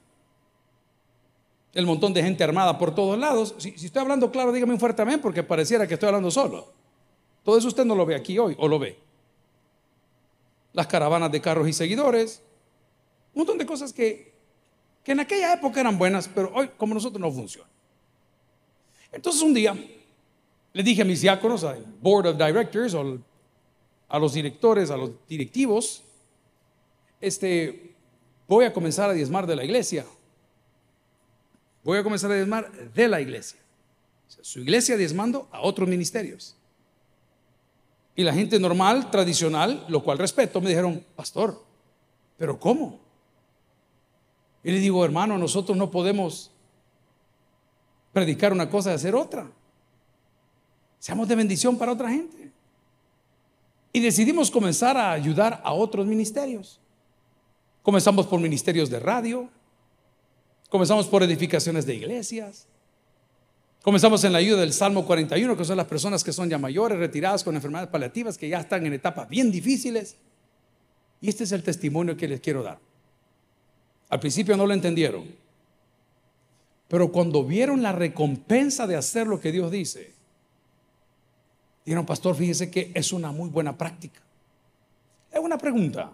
El 1.75 1.87
montón 1.87 2.15
de 2.15 2.23
gente 2.23 2.43
armada 2.43 2.79
por 2.79 2.95
todos 2.95 3.19
lados. 3.19 3.55
Si, 3.59 3.69
estoy 3.71 4.03
hablando 4.03 4.31
claro, 4.31 4.53
dígame 4.53 4.73
un 4.73 4.81
fuerte 4.81 5.03
amén 5.03 5.21
porque 5.21 5.43
pareciera 5.43 5.87
que 5.87 5.95
estoy 5.95 6.09
hablando 6.09 6.31
solo. 6.31 6.73
Todo 7.45 7.59
eso 7.59 7.69
usted 7.69 7.85
no 7.85 7.95
lo 7.95 8.07
ve 8.07 8.15
aquí 8.15 8.39
hoy 8.39 8.57
o 8.59 8.67
lo 8.67 8.79
ve. 8.79 8.99
Las 10.73 10.87
caravanas 10.87 11.31
de 11.31 11.41
carros 11.41 11.69
y 11.69 11.73
seguidores. 11.73 12.43
Un 13.35 13.41
montón 13.41 13.59
de 13.59 13.67
cosas 13.67 13.93
que, 13.93 14.33
que 15.05 15.13
en 15.13 15.21
aquella 15.21 15.53
época 15.53 15.81
eran 15.81 15.99
buenas, 15.99 16.29
pero 16.29 16.51
hoy 16.55 16.71
como 16.77 16.95
nosotros 16.95 17.21
no 17.21 17.31
funcionan. 17.31 17.71
Entonces 19.13 19.43
un 19.43 19.55
día 19.55 19.77
le 20.73 20.83
dije 20.83 21.03
a 21.03 21.05
mis 21.05 21.21
diáconos, 21.21 21.65
al 21.65 21.85
board 22.01 22.27
of 22.27 22.37
directors, 22.37 22.95
a 22.95 24.19
los 24.19 24.33
directores, 24.33 24.91
a 24.91 24.97
los 24.97 25.11
directivos, 25.27 26.03
este, 27.21 27.95
voy 28.47 28.65
a 28.65 28.73
comenzar 28.73 29.11
a 29.11 29.13
diezmar 29.13 29.47
de 29.47 29.57
la 29.57 29.65
iglesia. 29.65 30.05
Voy 31.85 31.99
a 31.99 32.03
comenzar 32.03 32.31
a 32.31 32.35
diezmar 32.35 32.71
de 32.73 33.09
la 33.09 33.21
iglesia. 33.21 33.59
su 34.43 34.61
iglesia 34.61 34.97
diezmando 34.97 35.49
a 35.51 35.63
otros 35.63 35.89
ministerios. 35.89 36.55
Y 38.15 38.25
la 38.25 38.35
gente 38.35 38.59
normal, 38.59 39.11
tradicional, 39.11 39.87
lo 39.89 40.03
cual 40.03 40.19
respeto, 40.19 40.61
me 40.61 40.69
dijeron, 40.69 41.05
pastor, 41.17 41.63
pero 42.37 42.59
¿cómo? 42.59 43.01
Y 44.65 44.73
le 44.73 44.81
digo, 44.81 45.05
hermano, 45.05 45.39
nosotros 45.39 45.79
no 45.79 45.91
podemos 45.91 46.51
predicar 48.13 48.53
una 48.53 48.69
cosa 48.69 48.91
y 48.91 48.95
hacer 48.95 49.15
otra. 49.15 49.51
Seamos 50.99 51.29
de 51.29 51.37
bendición 51.37 51.79
para 51.79 51.93
otra 51.93 52.11
gente. 52.11 52.51
Y 53.93 54.01
decidimos 54.01 54.51
comenzar 54.51 54.97
a 54.97 55.13
ayudar 55.13 55.61
a 55.65 55.73
otros 55.73 56.07
ministerios. 56.07 56.81
Comenzamos 57.83 58.27
por 58.27 58.39
ministerios 58.41 58.91
de 58.91 59.01
radio, 59.01 59.49
comenzamos 60.69 61.07
por 61.07 61.23
edificaciones 61.23 61.87
de 61.87 61.95
iglesias, 61.95 62.67
comenzamos 63.83 64.23
en 64.25 64.33
la 64.33 64.39
ayuda 64.39 64.61
del 64.61 64.75
Salmo 64.75 65.07
41, 65.07 65.57
que 65.57 65.65
son 65.65 65.79
las 65.79 65.87
personas 65.87 66.23
que 66.23 66.33
son 66.33 66.51
ya 66.51 66.59
mayores, 66.59 66.99
retiradas 66.99 67.43
con 67.43 67.55
enfermedades 67.55 67.89
paliativas, 67.89 68.37
que 68.37 68.49
ya 68.49 68.61
están 68.61 68.85
en 68.85 68.93
etapas 68.93 69.27
bien 69.29 69.51
difíciles. 69.51 70.17
Y 71.23 71.31
este 71.31 71.45
es 71.45 71.53
el 71.53 71.63
testimonio 71.63 72.15
que 72.15 72.29
les 72.29 72.41
quiero 72.41 72.63
dar. 72.63 72.79
Al 74.11 74.21
principio 74.21 74.57
no 74.57 74.67
lo 74.67 74.75
entendieron, 74.75 75.25
pero 76.89 77.11
cuando 77.11 77.45
vieron 77.45 77.83
la 77.83 77.93
recompensa 77.93 78.87
de 78.87 78.97
hacer 78.97 79.27
lo 79.27 79.41
que 79.41 79.53
Dios 79.53 79.71
dice, 79.71 80.18
Dijeron, 81.89 82.05
pastor, 82.05 82.37
fíjese 82.37 82.71
que 82.71 82.93
es 82.93 83.15
una 83.15 83.33
muy 83.33 83.49
buena 83.49 83.79
práctica. 83.79 84.21
Es 85.33 85.41
una 85.41 85.57
pregunta. 85.57 86.13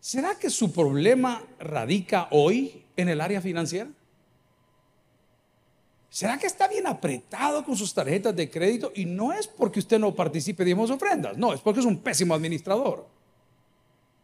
¿Será 0.00 0.34
que 0.34 0.50
su 0.50 0.72
problema 0.72 1.44
radica 1.60 2.26
hoy 2.32 2.82
en 2.96 3.08
el 3.08 3.20
área 3.20 3.40
financiera? 3.40 3.88
¿Será 6.08 6.38
que 6.38 6.48
está 6.48 6.66
bien 6.66 6.88
apretado 6.88 7.64
con 7.64 7.76
sus 7.76 7.94
tarjetas 7.94 8.34
de 8.34 8.50
crédito? 8.50 8.90
Y 8.96 9.04
no 9.04 9.32
es 9.32 9.46
porque 9.46 9.78
usted 9.78 10.00
no 10.00 10.12
participe 10.12 10.64
de 10.64 10.74
ofrendas, 10.74 11.38
no, 11.38 11.52
es 11.52 11.60
porque 11.60 11.78
es 11.78 11.86
un 11.86 11.98
pésimo 11.98 12.34
administrador. 12.34 13.06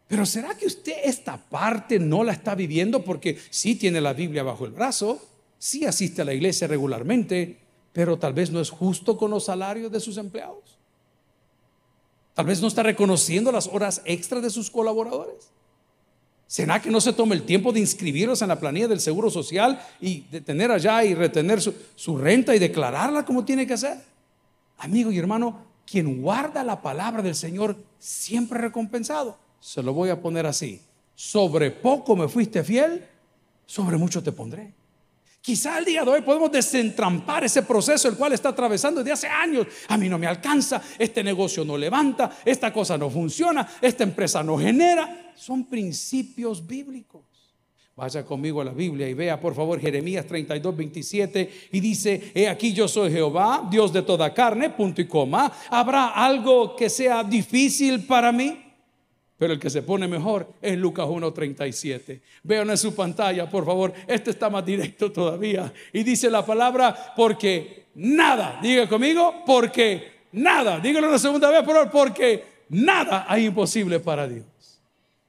Pero 0.08 0.26
¿será 0.26 0.56
que 0.56 0.66
usted 0.66 0.96
esta 1.04 1.36
parte 1.36 2.00
no 2.00 2.24
la 2.24 2.32
está 2.32 2.56
viviendo 2.56 3.04
porque 3.04 3.38
sí 3.50 3.76
tiene 3.76 4.00
la 4.00 4.14
Biblia 4.14 4.42
bajo 4.42 4.66
el 4.66 4.72
brazo, 4.72 5.24
sí 5.60 5.86
asiste 5.86 6.22
a 6.22 6.24
la 6.24 6.34
iglesia 6.34 6.66
regularmente, 6.66 7.65
pero 7.96 8.18
tal 8.18 8.34
vez 8.34 8.50
no 8.50 8.60
es 8.60 8.68
justo 8.68 9.16
con 9.16 9.30
los 9.30 9.46
salarios 9.46 9.90
de 9.90 10.00
sus 10.00 10.18
empleados. 10.18 10.76
Tal 12.34 12.44
vez 12.44 12.60
no 12.60 12.68
está 12.68 12.82
reconociendo 12.82 13.50
las 13.50 13.68
horas 13.68 14.02
extras 14.04 14.42
de 14.42 14.50
sus 14.50 14.70
colaboradores. 14.70 15.48
¿Será 16.46 16.82
que 16.82 16.90
no 16.90 17.00
se 17.00 17.14
toma 17.14 17.34
el 17.34 17.44
tiempo 17.44 17.72
de 17.72 17.80
inscribirlos 17.80 18.42
en 18.42 18.48
la 18.48 18.60
planilla 18.60 18.86
del 18.86 19.00
Seguro 19.00 19.30
Social 19.30 19.80
y 19.98 20.20
de 20.30 20.42
tener 20.42 20.70
allá 20.70 21.06
y 21.06 21.14
retener 21.14 21.62
su, 21.62 21.72
su 21.94 22.18
renta 22.18 22.54
y 22.54 22.58
declararla 22.58 23.24
como 23.24 23.46
tiene 23.46 23.66
que 23.66 23.72
hacer? 23.72 23.96
Amigo 24.76 25.10
y 25.10 25.18
hermano, 25.18 25.62
quien 25.86 26.20
guarda 26.20 26.62
la 26.62 26.82
palabra 26.82 27.22
del 27.22 27.34
Señor 27.34 27.78
siempre 27.98 28.58
recompensado. 28.58 29.38
Se 29.58 29.82
lo 29.82 29.94
voy 29.94 30.10
a 30.10 30.20
poner 30.20 30.44
así. 30.44 30.82
Sobre 31.14 31.70
poco 31.70 32.14
me 32.14 32.28
fuiste 32.28 32.62
fiel, 32.62 33.06
sobre 33.64 33.96
mucho 33.96 34.22
te 34.22 34.32
pondré. 34.32 34.74
Quizá 35.46 35.78
el 35.78 35.84
día 35.84 36.04
de 36.04 36.10
hoy 36.10 36.22
podemos 36.22 36.50
desentrampar 36.50 37.44
ese 37.44 37.62
proceso 37.62 38.08
el 38.08 38.16
cual 38.16 38.32
está 38.32 38.48
atravesando 38.48 38.98
desde 38.98 39.12
hace 39.12 39.28
años. 39.28 39.64
A 39.86 39.96
mí 39.96 40.08
no 40.08 40.18
me 40.18 40.26
alcanza, 40.26 40.82
este 40.98 41.22
negocio 41.22 41.64
no 41.64 41.78
levanta, 41.78 42.38
esta 42.44 42.72
cosa 42.72 42.98
no 42.98 43.08
funciona, 43.08 43.64
esta 43.80 44.02
empresa 44.02 44.42
no 44.42 44.58
genera. 44.58 45.32
Son 45.36 45.66
principios 45.66 46.66
bíblicos. 46.66 47.22
Vaya 47.94 48.24
conmigo 48.24 48.60
a 48.60 48.64
la 48.64 48.72
Biblia 48.72 49.08
y 49.08 49.14
vea 49.14 49.38
por 49.40 49.54
favor 49.54 49.80
Jeremías 49.80 50.26
32, 50.26 50.76
27 50.76 51.68
y 51.70 51.78
dice, 51.78 52.32
he 52.34 52.48
aquí 52.48 52.72
yo 52.72 52.88
soy 52.88 53.12
Jehová, 53.12 53.68
Dios 53.70 53.92
de 53.92 54.02
toda 54.02 54.34
carne, 54.34 54.70
punto 54.70 55.00
y 55.00 55.06
coma. 55.06 55.52
¿Habrá 55.70 56.08
algo 56.08 56.74
que 56.74 56.90
sea 56.90 57.22
difícil 57.22 58.04
para 58.04 58.32
mí? 58.32 58.65
Pero 59.38 59.52
el 59.52 59.58
que 59.58 59.68
se 59.68 59.82
pone 59.82 60.08
mejor 60.08 60.48
es 60.62 60.78
Lucas 60.78 61.06
1.37. 61.06 62.20
Vean 62.42 62.70
en 62.70 62.78
su 62.78 62.94
pantalla, 62.94 63.48
por 63.48 63.66
favor. 63.66 63.92
Este 64.06 64.30
está 64.30 64.48
más 64.48 64.64
directo 64.64 65.12
todavía. 65.12 65.72
Y 65.92 66.02
dice 66.02 66.30
la 66.30 66.44
palabra, 66.44 67.12
porque 67.14 67.86
nada, 67.94 68.58
diga 68.62 68.88
conmigo, 68.88 69.42
porque 69.44 70.20
nada. 70.32 70.80
Dígalo 70.80 71.08
una 71.08 71.18
segunda 71.18 71.50
vez, 71.50 71.62
por 71.64 71.74
favor, 71.74 71.90
porque 71.90 72.44
nada 72.70 73.26
hay 73.28 73.46
imposible 73.46 74.00
para 74.00 74.26
Dios. 74.26 74.46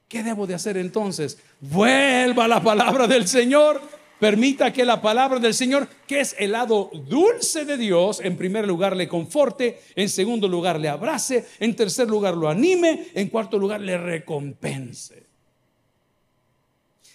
¿Qué 0.08 0.22
debo 0.22 0.46
de 0.46 0.54
hacer 0.54 0.78
entonces? 0.78 1.38
Vuelva 1.60 2.48
la 2.48 2.62
palabra 2.62 3.06
del 3.06 3.28
Señor 3.28 3.97
Permita 4.18 4.72
que 4.72 4.84
la 4.84 5.00
palabra 5.00 5.38
del 5.38 5.54
Señor, 5.54 5.88
que 6.06 6.20
es 6.20 6.34
el 6.38 6.52
lado 6.52 6.90
dulce 7.08 7.64
de 7.64 7.76
Dios, 7.76 8.20
en 8.20 8.36
primer 8.36 8.66
lugar 8.66 8.96
le 8.96 9.08
conforte, 9.08 9.80
en 9.94 10.08
segundo 10.08 10.48
lugar 10.48 10.80
le 10.80 10.88
abrace, 10.88 11.46
en 11.60 11.76
tercer 11.76 12.08
lugar 12.08 12.36
lo 12.36 12.48
anime, 12.48 13.08
en 13.14 13.28
cuarto 13.28 13.58
lugar 13.58 13.80
le 13.80 13.96
recompense. 13.96 15.28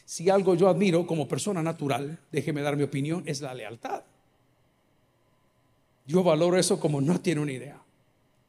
Si 0.05 0.29
algo 0.29 0.55
yo 0.55 0.69
admiro 0.69 1.05
como 1.05 1.27
persona 1.27 1.61
natural, 1.61 2.19
déjeme 2.31 2.61
dar 2.61 2.77
mi 2.77 2.83
opinión, 2.83 3.23
es 3.25 3.41
la 3.41 3.53
lealtad. 3.53 4.03
Yo 6.05 6.23
valoro 6.23 6.57
eso 6.57 6.79
como 6.79 7.01
no 7.01 7.19
tiene 7.19 7.41
una 7.41 7.51
idea. 7.51 7.81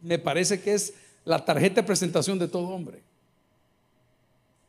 Me 0.01 0.19
parece 0.19 0.61
que 0.61 0.75
es 0.75 0.95
la 1.25 1.45
tarjeta 1.45 1.81
de 1.81 1.87
presentación 1.87 2.39
de 2.39 2.49
todo 2.49 2.69
hombre. 2.69 3.03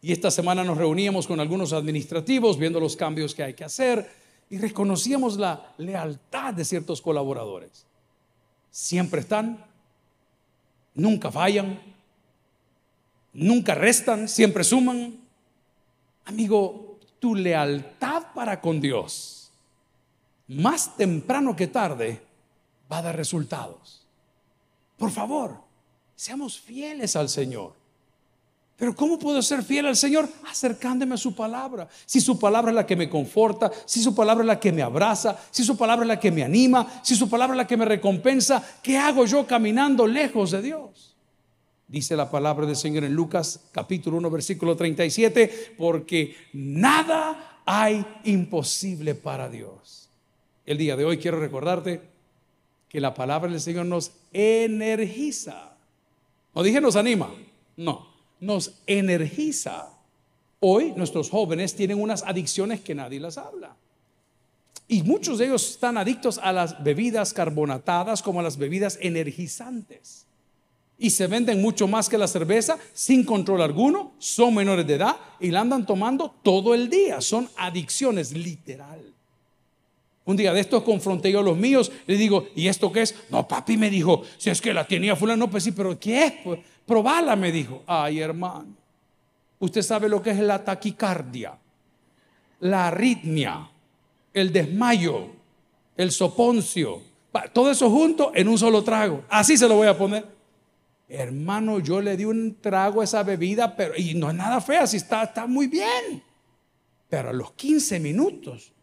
Y 0.01 0.11
esta 0.11 0.29
semana 0.29 0.63
nos 0.63 0.77
reuníamos 0.77 1.27
con 1.27 1.39
algunos 1.39 1.73
administrativos 1.73 2.57
viendo 2.57 2.79
los 2.79 2.95
cambios 2.95 3.33
que 3.33 3.43
hay 3.43 3.53
que 3.53 3.63
hacer 3.63 4.09
y 4.49 4.57
reconocíamos 4.57 5.37
la 5.37 5.73
lealtad 5.77 6.53
de 6.53 6.65
ciertos 6.65 7.01
colaboradores. 7.01 7.85
Siempre 8.69 9.21
están, 9.21 9.65
nunca 10.93 11.31
fallan, 11.31 11.81
nunca 13.33 13.73
restan, 13.73 14.27
siempre 14.27 14.63
suman. 14.63 15.19
Amigo, 16.25 16.99
tu 17.19 17.35
lealtad 17.35 18.33
para 18.33 18.61
con 18.61 18.79
Dios, 18.79 19.51
más 20.47 20.95
temprano 20.95 21.55
que 21.55 21.67
tarde, 21.67 22.21
va 22.91 22.99
a 22.99 23.01
dar 23.01 23.15
resultados. 23.15 24.05
Por 24.97 25.11
favor, 25.11 25.59
seamos 26.15 26.59
fieles 26.59 27.15
al 27.15 27.29
Señor. 27.29 27.73
Pero 28.77 28.93
¿cómo 28.93 29.17
puedo 29.17 29.41
ser 29.41 29.63
fiel 29.63 29.85
al 29.85 29.95
Señor? 29.95 30.27
Acercándome 30.49 31.15
a 31.15 31.17
su 31.17 31.33
palabra. 31.33 31.87
Si 32.05 32.19
su 32.19 32.37
palabra 32.37 32.71
es 32.71 32.75
la 32.75 32.85
que 32.85 32.97
me 32.97 33.09
conforta, 33.09 33.71
si 33.85 34.03
su 34.03 34.13
palabra 34.13 34.43
es 34.43 34.47
la 34.47 34.59
que 34.59 34.73
me 34.73 34.81
abraza, 34.81 35.37
si 35.49 35.63
su 35.63 35.77
palabra 35.77 36.03
es 36.03 36.09
la 36.09 36.19
que 36.19 36.31
me 36.31 36.43
anima, 36.43 37.01
si 37.01 37.15
su 37.15 37.29
palabra 37.29 37.55
es 37.55 37.57
la 37.57 37.67
que 37.67 37.77
me 37.77 37.85
recompensa, 37.85 38.61
¿qué 38.83 38.97
hago 38.97 39.25
yo 39.25 39.47
caminando 39.47 40.05
lejos 40.05 40.51
de 40.51 40.61
Dios? 40.61 41.15
Dice 41.87 42.17
la 42.17 42.29
palabra 42.29 42.65
del 42.65 42.75
Señor 42.75 43.05
en 43.05 43.13
Lucas 43.13 43.61
capítulo 43.71 44.17
1 44.17 44.29
versículo 44.29 44.75
37, 44.75 45.75
porque 45.77 46.35
nada 46.51 47.61
hay 47.65 48.05
imposible 48.25 49.15
para 49.15 49.47
Dios. 49.47 50.09
El 50.65 50.79
día 50.79 50.97
de 50.97 51.05
hoy 51.05 51.17
quiero 51.17 51.39
recordarte 51.39 52.01
que 52.89 52.99
la 52.99 53.13
palabra 53.13 53.49
del 53.49 53.61
Señor 53.61 53.85
nos 53.85 54.11
energiza. 54.33 55.77
No 56.53 56.63
dije 56.63 56.81
nos 56.81 56.97
anima, 56.97 57.31
no 57.77 58.14
nos 58.45 58.75
energiza. 58.87 59.89
Hoy 60.59 60.93
nuestros 60.95 61.29
jóvenes 61.29 61.75
tienen 61.75 62.01
unas 62.01 62.23
adicciones 62.23 62.81
que 62.81 62.95
nadie 62.95 63.19
las 63.19 63.37
habla. 63.37 63.75
Y 64.87 65.01
muchos 65.03 65.39
de 65.39 65.45
ellos 65.45 65.71
están 65.71 65.97
adictos 65.97 66.37
a 66.37 66.53
las 66.53 66.83
bebidas 66.83 67.33
carbonatadas 67.33 68.21
como 68.21 68.39
a 68.39 68.43
las 68.43 68.57
bebidas 68.57 68.99
energizantes. 69.01 70.25
Y 70.97 71.09
se 71.09 71.27
venden 71.27 71.61
mucho 71.61 71.87
más 71.87 72.07
que 72.07 72.17
la 72.17 72.27
cerveza 72.27 72.77
sin 72.93 73.25
control 73.25 73.61
alguno, 73.61 74.13
son 74.17 74.55
menores 74.55 74.87
de 74.87 74.93
edad 74.93 75.17
y 75.39 75.49
la 75.49 75.61
andan 75.61 75.85
tomando 75.85 76.33
todo 76.41 76.73
el 76.73 76.89
día. 76.89 77.19
Son 77.19 77.49
adicciones 77.57 78.31
literal. 78.31 79.01
Un 80.23 80.37
día 80.37 80.53
de 80.53 80.59
estos 80.59 80.83
confronté 80.83 81.31
yo 81.31 81.39
a 81.39 81.43
los 81.43 81.57
míos, 81.57 81.91
le 82.07 82.17
digo, 82.17 82.47
¿y 82.55 82.67
esto 82.67 82.91
qué 82.91 83.03
es? 83.03 83.15
No, 83.29 83.47
papi 83.47 83.77
me 83.77 83.91
dijo, 83.91 84.23
si 84.37 84.49
es 84.49 84.59
que 84.59 84.73
la 84.73 84.87
tenía 84.87 85.15
fulano, 85.15 85.49
pues 85.49 85.63
sí, 85.63 85.71
pero 85.71 85.99
¿qué 85.99 86.25
es? 86.25 86.33
Pues, 86.43 86.59
Probala, 86.85 87.35
me 87.35 87.51
dijo. 87.51 87.83
Ay, 87.87 88.19
hermano. 88.19 88.75
Usted 89.59 89.81
sabe 89.81 90.09
lo 90.09 90.21
que 90.21 90.31
es 90.31 90.39
la 90.39 90.63
taquicardia, 90.63 91.57
la 92.59 92.87
arritmia, 92.87 93.69
el 94.33 94.51
desmayo, 94.51 95.29
el 95.95 96.11
soponcio. 96.11 97.01
Todo 97.53 97.71
eso 97.71 97.89
junto 97.89 98.31
en 98.35 98.47
un 98.47 98.57
solo 98.57 98.83
trago. 98.83 99.23
Así 99.29 99.57
se 99.57 99.67
lo 99.67 99.75
voy 99.75 99.87
a 99.87 99.97
poner. 99.97 100.25
Hermano, 101.07 101.79
yo 101.79 102.01
le 102.01 102.17
di 102.17 102.25
un 102.25 102.59
trago 102.59 103.01
a 103.01 103.03
esa 103.03 103.23
bebida, 103.23 103.75
pero 103.75 103.93
y 103.95 104.15
no 104.15 104.29
es 104.29 104.35
nada 104.35 104.59
fea, 104.59 104.87
si 104.87 104.97
está, 104.97 105.23
está 105.23 105.45
muy 105.45 105.67
bien. 105.67 106.23
Pero 107.09 107.29
a 107.29 107.33
los 107.33 107.51
15 107.53 107.99
minutos 107.99 108.73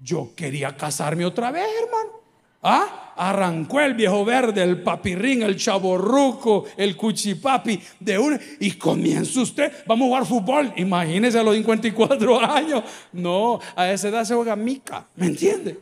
yo 0.00 0.34
quería 0.34 0.76
casarme 0.76 1.24
otra 1.24 1.50
vez, 1.50 1.68
hermano. 1.82 2.17
¿Ah? 2.62 3.14
Arrancó 3.16 3.80
el 3.80 3.94
viejo 3.94 4.24
verde, 4.24 4.62
el 4.62 4.82
papirrín, 4.82 5.42
el 5.42 5.56
chaborruco, 5.56 6.66
el 6.76 6.96
cuchipapi 6.96 7.80
de 7.98 8.18
un 8.18 8.38
y 8.60 8.72
comienza 8.72 9.40
usted, 9.40 9.72
vamos 9.86 10.04
a 10.04 10.08
jugar 10.08 10.26
fútbol. 10.26 10.72
Imagínese 10.76 11.38
a 11.38 11.42
los 11.42 11.54
54 11.56 12.40
años. 12.40 12.84
No, 13.12 13.58
a 13.74 13.90
esa 13.90 14.08
edad 14.08 14.24
se 14.24 14.34
juega 14.34 14.54
mica, 14.54 15.08
¿me 15.16 15.26
entiende? 15.26 15.80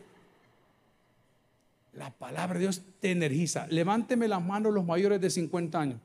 La 1.93 2.11
palabra 2.11 2.55
de 2.55 2.61
Dios 2.61 2.83
te 3.01 3.11
energiza. 3.11 3.67
Levánteme 3.69 4.29
las 4.29 4.43
manos 4.43 4.73
los 4.73 4.85
mayores 4.85 5.21
de 5.21 5.31
50 5.31 5.79
años. 5.79 6.01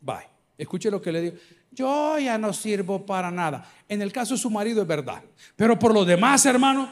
Bye. 0.00 0.36
Escuche 0.58 0.90
lo 0.90 1.00
que 1.00 1.12
le 1.12 1.20
digo. 1.20 1.36
Yo 1.70 2.18
ya 2.18 2.38
no 2.38 2.52
sirvo 2.52 3.04
para 3.04 3.30
nada. 3.30 3.68
En 3.88 4.00
el 4.00 4.12
caso 4.12 4.34
de 4.34 4.40
su 4.40 4.50
marido 4.50 4.82
es 4.82 4.88
verdad. 4.88 5.22
Pero 5.54 5.78
por 5.78 5.92
lo 5.92 6.04
demás, 6.04 6.46
hermano, 6.46 6.88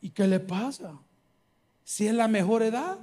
¿y 0.00 0.10
qué 0.10 0.26
le 0.26 0.40
pasa? 0.40 0.92
Si 1.88 2.06
es 2.06 2.12
la 2.12 2.28
mejor 2.28 2.62
edad. 2.62 2.98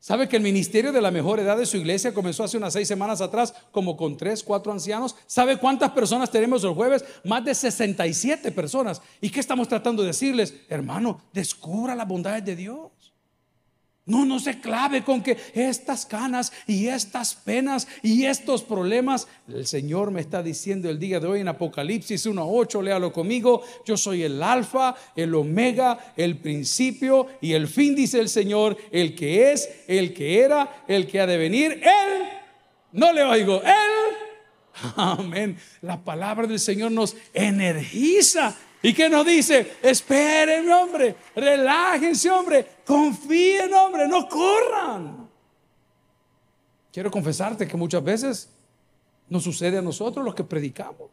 ¿Sabe 0.00 0.26
que 0.26 0.36
el 0.36 0.42
ministerio 0.42 0.90
de 0.90 1.02
la 1.02 1.10
mejor 1.10 1.38
edad 1.38 1.58
de 1.58 1.66
su 1.66 1.76
iglesia 1.76 2.14
comenzó 2.14 2.44
hace 2.44 2.56
unas 2.56 2.72
seis 2.72 2.88
semanas 2.88 3.20
atrás, 3.20 3.52
como 3.72 3.94
con 3.94 4.16
tres, 4.16 4.42
cuatro 4.42 4.72
ancianos? 4.72 5.14
¿Sabe 5.26 5.58
cuántas 5.58 5.90
personas 5.90 6.30
tenemos 6.30 6.64
el 6.64 6.70
jueves? 6.70 7.04
Más 7.24 7.44
de 7.44 7.54
67 7.54 8.52
personas. 8.52 9.02
¿Y 9.20 9.28
qué 9.28 9.40
estamos 9.40 9.68
tratando 9.68 10.00
de 10.00 10.08
decirles? 10.08 10.54
Hermano, 10.70 11.20
descubra 11.30 11.94
las 11.94 12.08
bondades 12.08 12.42
de 12.42 12.56
Dios. 12.56 12.90
No, 14.06 14.24
no 14.24 14.38
se 14.38 14.60
clave 14.60 15.02
con 15.02 15.20
que 15.20 15.36
estas 15.52 16.06
canas 16.06 16.52
y 16.68 16.86
estas 16.86 17.34
penas 17.34 17.88
y 18.02 18.24
estos 18.24 18.62
problemas, 18.62 19.26
el 19.48 19.66
Señor 19.66 20.12
me 20.12 20.20
está 20.20 20.44
diciendo 20.44 20.88
el 20.88 21.00
día 21.00 21.18
de 21.18 21.26
hoy 21.26 21.40
en 21.40 21.48
Apocalipsis 21.48 22.24
1.8, 22.24 22.84
léalo 22.84 23.12
conmigo, 23.12 23.64
yo 23.84 23.96
soy 23.96 24.22
el 24.22 24.40
alfa, 24.44 24.94
el 25.16 25.34
omega, 25.34 26.14
el 26.16 26.38
principio 26.38 27.26
y 27.40 27.54
el 27.54 27.66
fin, 27.66 27.96
dice 27.96 28.20
el 28.20 28.28
Señor, 28.28 28.76
el 28.92 29.16
que 29.16 29.50
es, 29.50 29.68
el 29.88 30.14
que 30.14 30.38
era, 30.38 30.84
el 30.86 31.08
que 31.08 31.20
ha 31.20 31.26
de 31.26 31.36
venir, 31.36 31.72
Él, 31.72 32.28
no 32.92 33.12
le 33.12 33.24
oigo, 33.24 33.60
Él, 33.64 34.16
amén, 34.96 35.58
la 35.82 35.98
palabra 35.98 36.46
del 36.46 36.60
Señor 36.60 36.92
nos 36.92 37.16
energiza. 37.34 38.56
¿Y 38.82 38.92
qué 38.92 39.08
nos 39.08 39.26
dice? 39.26 39.78
Esperen, 39.82 40.70
hombre, 40.70 41.16
relájense, 41.34 42.30
hombre, 42.30 42.75
confíen, 42.86 43.74
hombre, 43.74 44.08
no 44.08 44.28
corran. 44.28 45.28
Quiero 46.92 47.10
confesarte 47.10 47.66
que 47.66 47.76
muchas 47.76 48.02
veces 48.02 48.50
nos 49.28 49.42
sucede 49.42 49.78
a 49.78 49.82
nosotros 49.82 50.24
los 50.24 50.34
que 50.34 50.44
predicamos. 50.44 51.10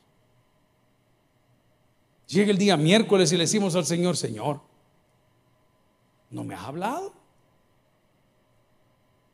Llega 2.27 2.51
el 2.51 2.57
día 2.57 2.77
miércoles 2.77 3.31
y 3.33 3.37
le 3.37 3.43
decimos 3.43 3.75
al 3.75 3.85
Señor, 3.85 4.15
Señor, 4.15 4.61
¿no 6.29 6.43
me 6.43 6.55
has 6.55 6.63
hablado? 6.63 7.13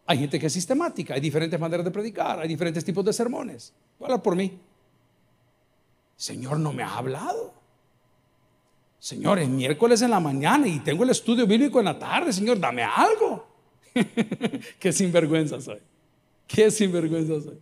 Hay 0.07 0.17
gente 0.17 0.39
que 0.39 0.47
es 0.47 0.53
sistemática, 0.53 1.13
hay 1.13 1.21
diferentes 1.21 1.59
maneras 1.59 1.85
de 1.85 1.91
predicar, 1.91 2.39
hay 2.39 2.47
diferentes 2.47 2.83
tipos 2.83 3.05
de 3.05 3.13
sermones. 3.13 3.73
Voy 3.99 4.17
por 4.17 4.35
mí. 4.35 4.59
Señor, 6.15 6.59
¿no 6.59 6.73
me 6.73 6.81
has 6.81 6.93
hablado? 6.93 7.58
Señor, 8.99 9.39
es 9.39 9.47
miércoles 9.47 10.01
en 10.01 10.11
la 10.11 10.19
mañana 10.19 10.67
y 10.67 10.79
tengo 10.79 11.03
el 11.03 11.09
estudio 11.11 11.47
bíblico 11.47 11.79
en 11.79 11.85
la 11.85 11.97
tarde. 11.97 12.33
Señor, 12.33 12.59
dame 12.59 12.83
algo. 12.83 13.47
Qué 14.79 14.91
sinvergüenza 14.91 15.61
soy. 15.61 15.79
Qué 16.45 16.69
sinvergüenza 16.69 17.41
soy. 17.41 17.57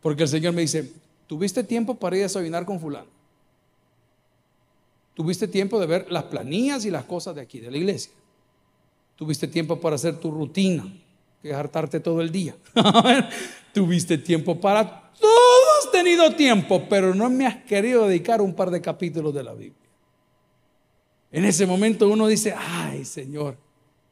Porque 0.00 0.22
el 0.22 0.28
Señor 0.28 0.54
me 0.54 0.62
dice, 0.62 0.90
¿tuviste 1.26 1.62
tiempo 1.62 1.94
para 1.94 2.16
ir 2.16 2.22
a 2.22 2.26
desayunar 2.26 2.64
con 2.64 2.80
fulano? 2.80 3.18
Tuviste 5.14 5.48
tiempo 5.48 5.80
de 5.80 5.86
ver 5.86 6.10
las 6.10 6.24
planillas 6.24 6.84
y 6.84 6.90
las 6.90 7.04
cosas 7.04 7.34
de 7.34 7.40
aquí, 7.42 7.58
de 7.58 7.70
la 7.70 7.76
iglesia. 7.76 8.12
Tuviste 9.16 9.48
tiempo 9.48 9.80
para 9.80 9.96
hacer 9.96 10.16
tu 10.18 10.30
rutina, 10.30 10.86
que 11.42 11.52
hartarte 11.52 11.98
todo 11.98 12.20
el 12.20 12.30
día. 12.30 12.54
Tuviste 13.74 14.16
tiempo 14.16 14.60
para 14.60 15.10
todo, 15.20 15.64
has 15.82 15.90
tenido 15.90 16.34
tiempo, 16.36 16.84
pero 16.88 17.14
no 17.14 17.28
me 17.28 17.46
has 17.46 17.56
querido 17.64 18.06
dedicar 18.06 18.40
un 18.40 18.54
par 18.54 18.70
de 18.70 18.80
capítulos 18.80 19.34
de 19.34 19.42
la 19.42 19.54
Biblia. 19.54 19.87
En 21.30 21.44
ese 21.44 21.66
momento 21.66 22.08
uno 22.08 22.26
dice, 22.26 22.54
ay 22.56 23.04
Señor, 23.04 23.56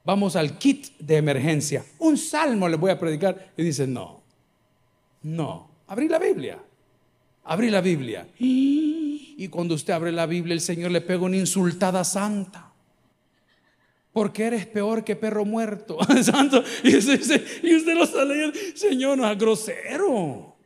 vamos 0.05 0.37
al 0.37 0.59
kit 0.59 0.97
de 0.99 1.17
emergencia. 1.17 1.85
Un 1.99 2.17
salmo 2.17 2.69
le 2.69 2.77
voy 2.77 2.91
a 2.91 2.99
predicar. 2.99 3.53
Y 3.57 3.63
dice, 3.63 3.87
no, 3.87 4.23
no, 5.23 5.69
abrí 5.87 6.09
la 6.09 6.19
Biblia. 6.19 6.59
Abrí 7.45 7.71
la 7.71 7.81
Biblia. 7.81 8.27
Y 8.39 9.49
cuando 9.49 9.75
usted 9.75 9.93
abre 9.93 10.13
la 10.13 10.27
Biblia, 10.27 10.55
el 10.55 10.61
Señor 10.61 10.91
le 10.91 11.01
pega 11.01 11.23
una 11.23 11.37
insultada 11.37 12.05
santa. 12.05 12.73
Porque 14.17 14.45
eres 14.45 14.67
peor 14.67 15.05
que 15.05 15.15
perro 15.15 15.45
muerto. 15.45 15.99
Santo. 16.23 16.65
Y 16.83 16.97
usted, 16.97 17.95
lo 17.95 18.05
está 18.05 18.25
leyendo. 18.25 18.59
Señor, 18.75 19.19
no 19.19 19.31
es 19.31 19.39
grosero. 19.39 20.57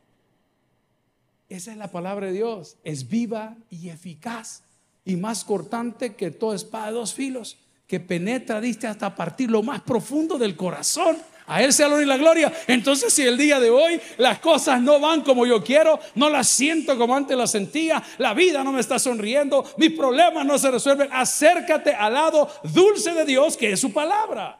Esa 1.48 1.72
es 1.72 1.76
la 1.76 1.90
palabra 1.90 2.28
de 2.28 2.32
Dios. 2.32 2.76
Es 2.84 3.08
viva 3.08 3.56
y 3.68 3.88
eficaz. 3.88 4.62
Y 5.04 5.16
más 5.16 5.44
cortante 5.44 6.14
que 6.14 6.30
toda 6.30 6.56
espada 6.56 6.86
de 6.86 6.92
dos 6.92 7.14
filos. 7.14 7.58
Que 7.86 8.00
penetra, 8.00 8.60
diste 8.60 8.86
hasta 8.86 9.14
partir 9.14 9.50
lo 9.50 9.62
más 9.62 9.80
profundo 9.80 10.38
del 10.38 10.56
corazón 10.56 11.16
a 11.50 11.64
Él 11.64 11.72
sea 11.72 11.88
la 11.88 12.00
y 12.00 12.04
la 12.04 12.16
gloria. 12.16 12.52
Entonces, 12.68 13.12
si 13.12 13.22
el 13.22 13.36
día 13.36 13.58
de 13.58 13.70
hoy 13.70 14.00
las 14.18 14.38
cosas 14.38 14.80
no 14.80 15.00
van 15.00 15.22
como 15.22 15.44
yo 15.46 15.64
quiero, 15.64 15.98
no 16.14 16.30
las 16.30 16.48
siento 16.48 16.96
como 16.96 17.16
antes 17.16 17.36
las 17.36 17.50
sentía, 17.50 18.00
la 18.18 18.34
vida 18.34 18.62
no 18.62 18.70
me 18.70 18.78
está 18.78 19.00
sonriendo, 19.00 19.68
mis 19.76 19.90
problemas 19.90 20.46
no 20.46 20.56
se 20.58 20.70
resuelven, 20.70 21.08
acércate 21.12 21.92
al 21.92 22.14
lado 22.14 22.48
dulce 22.72 23.12
de 23.14 23.24
Dios, 23.24 23.56
que 23.56 23.72
es 23.72 23.80
su 23.80 23.92
palabra. 23.92 24.59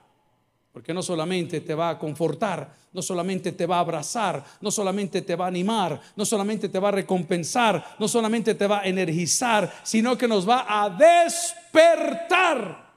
Porque 0.73 0.95
no 0.95 1.03
solamente 1.03 1.61
te 1.61 1.75
va 1.75 1.91
a 1.91 1.99
confortar, 1.99 2.73
no 2.93 3.03
solamente 3.03 3.53
te 3.53 3.67
va 3.67 3.79
a 3.79 3.81
abrazar, 3.81 4.45
no 4.61 4.71
solamente 4.71 5.23
te 5.23 5.35
va 5.35 5.47
a 5.47 5.49
animar, 5.49 6.01
no 6.15 6.25
solamente 6.25 6.69
te 6.69 6.79
va 6.79 6.89
a 6.89 6.93
recompensar, 6.93 7.97
no 7.99 8.07
solamente 8.07 8.55
te 8.55 8.67
va 8.67 8.81
a 8.81 8.87
energizar, 8.87 9.73
sino 9.83 10.17
que 10.17 10.29
nos 10.29 10.49
va 10.49 10.67
a 10.69 10.91
despertar. 10.91 12.91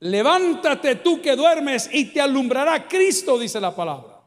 Levántate 0.00 0.96
tú 0.96 1.22
que 1.22 1.36
duermes 1.36 1.88
y 1.92 2.06
te 2.06 2.20
alumbrará 2.20 2.88
Cristo, 2.88 3.38
dice 3.38 3.60
la 3.60 3.74
palabra. 3.74 4.20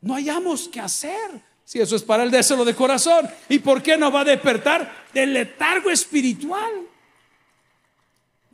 No 0.00 0.14
hayamos 0.14 0.68
que 0.68 0.80
hacer. 0.80 1.40
Si 1.64 1.80
eso 1.80 1.96
es 1.96 2.02
para 2.02 2.24
el 2.24 2.30
deseo 2.30 2.64
de 2.64 2.74
corazón. 2.74 3.30
¿Y 3.48 3.60
por 3.60 3.82
qué 3.82 3.96
nos 3.96 4.14
va 4.14 4.20
a 4.20 4.24
despertar 4.24 5.06
del 5.14 5.32
letargo 5.32 5.90
espiritual? 5.90 6.88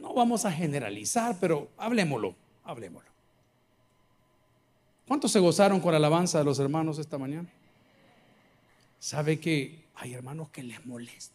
No 0.01 0.15
vamos 0.15 0.45
a 0.45 0.53
generalizar, 0.53 1.37
pero 1.39 1.69
hablemoslo, 1.77 2.35
hablemoslo. 2.65 3.11
¿Cuántos 5.07 5.33
se 5.33 5.41
gozaron 5.41 5.81
con 5.81 5.93
la 5.93 5.99
alabanza 5.99 6.39
de 6.39 6.45
los 6.45 6.59
hermanos 6.59 6.99
esta 6.99 7.19
mañana? 7.19 7.49
¿Sabe 8.99 9.39
que 9.39 9.85
hay 9.97 10.15
hermanos 10.15 10.51
que 10.51 10.63
les 10.63 10.85
molesta? 10.87 11.35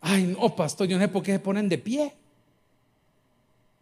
Ay, 0.00 0.34
no, 0.38 0.54
pastor, 0.54 0.86
yo 0.86 0.98
no 0.98 1.04
sé 1.04 1.08
por 1.08 1.22
qué 1.22 1.32
se 1.32 1.38
ponen 1.38 1.68
de 1.68 1.78
pie. 1.78 2.12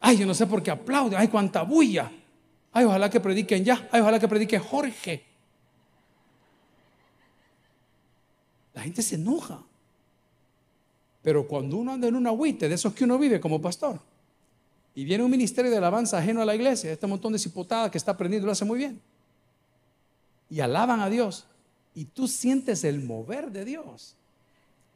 Ay, 0.00 0.18
yo 0.18 0.26
no 0.26 0.34
sé 0.34 0.46
por 0.46 0.62
qué 0.62 0.70
aplaude. 0.70 1.16
Ay, 1.16 1.28
cuánta 1.28 1.62
bulla. 1.62 2.10
Ay, 2.72 2.84
ojalá 2.84 3.08
que 3.10 3.20
prediquen 3.20 3.64
ya. 3.64 3.88
Ay, 3.90 4.00
ojalá 4.00 4.20
que 4.20 4.28
predique 4.28 4.58
Jorge. 4.58 5.24
La 8.74 8.82
gente 8.82 9.02
se 9.02 9.16
enoja. 9.16 9.62
Pero 11.28 11.46
cuando 11.46 11.76
uno 11.76 11.92
anda 11.92 12.08
en 12.08 12.16
un 12.16 12.26
agüite, 12.26 12.70
de 12.70 12.74
esos 12.74 12.94
que 12.94 13.04
uno 13.04 13.18
vive 13.18 13.38
como 13.38 13.60
pastor, 13.60 14.00
y 14.94 15.04
viene 15.04 15.22
un 15.22 15.30
ministerio 15.30 15.70
de 15.70 15.76
alabanza 15.76 16.16
ajeno 16.16 16.40
a 16.40 16.46
la 16.46 16.54
iglesia, 16.54 16.90
este 16.90 17.06
montón 17.06 17.34
de 17.34 17.38
cipotada 17.38 17.90
que 17.90 17.98
está 17.98 18.12
aprendiendo 18.12 18.46
lo 18.46 18.52
hace 18.52 18.64
muy 18.64 18.78
bien, 18.78 18.98
y 20.48 20.60
alaban 20.60 21.00
a 21.00 21.10
Dios, 21.10 21.44
y 21.94 22.06
tú 22.06 22.28
sientes 22.28 22.82
el 22.82 23.02
mover 23.02 23.50
de 23.50 23.66
Dios, 23.66 24.16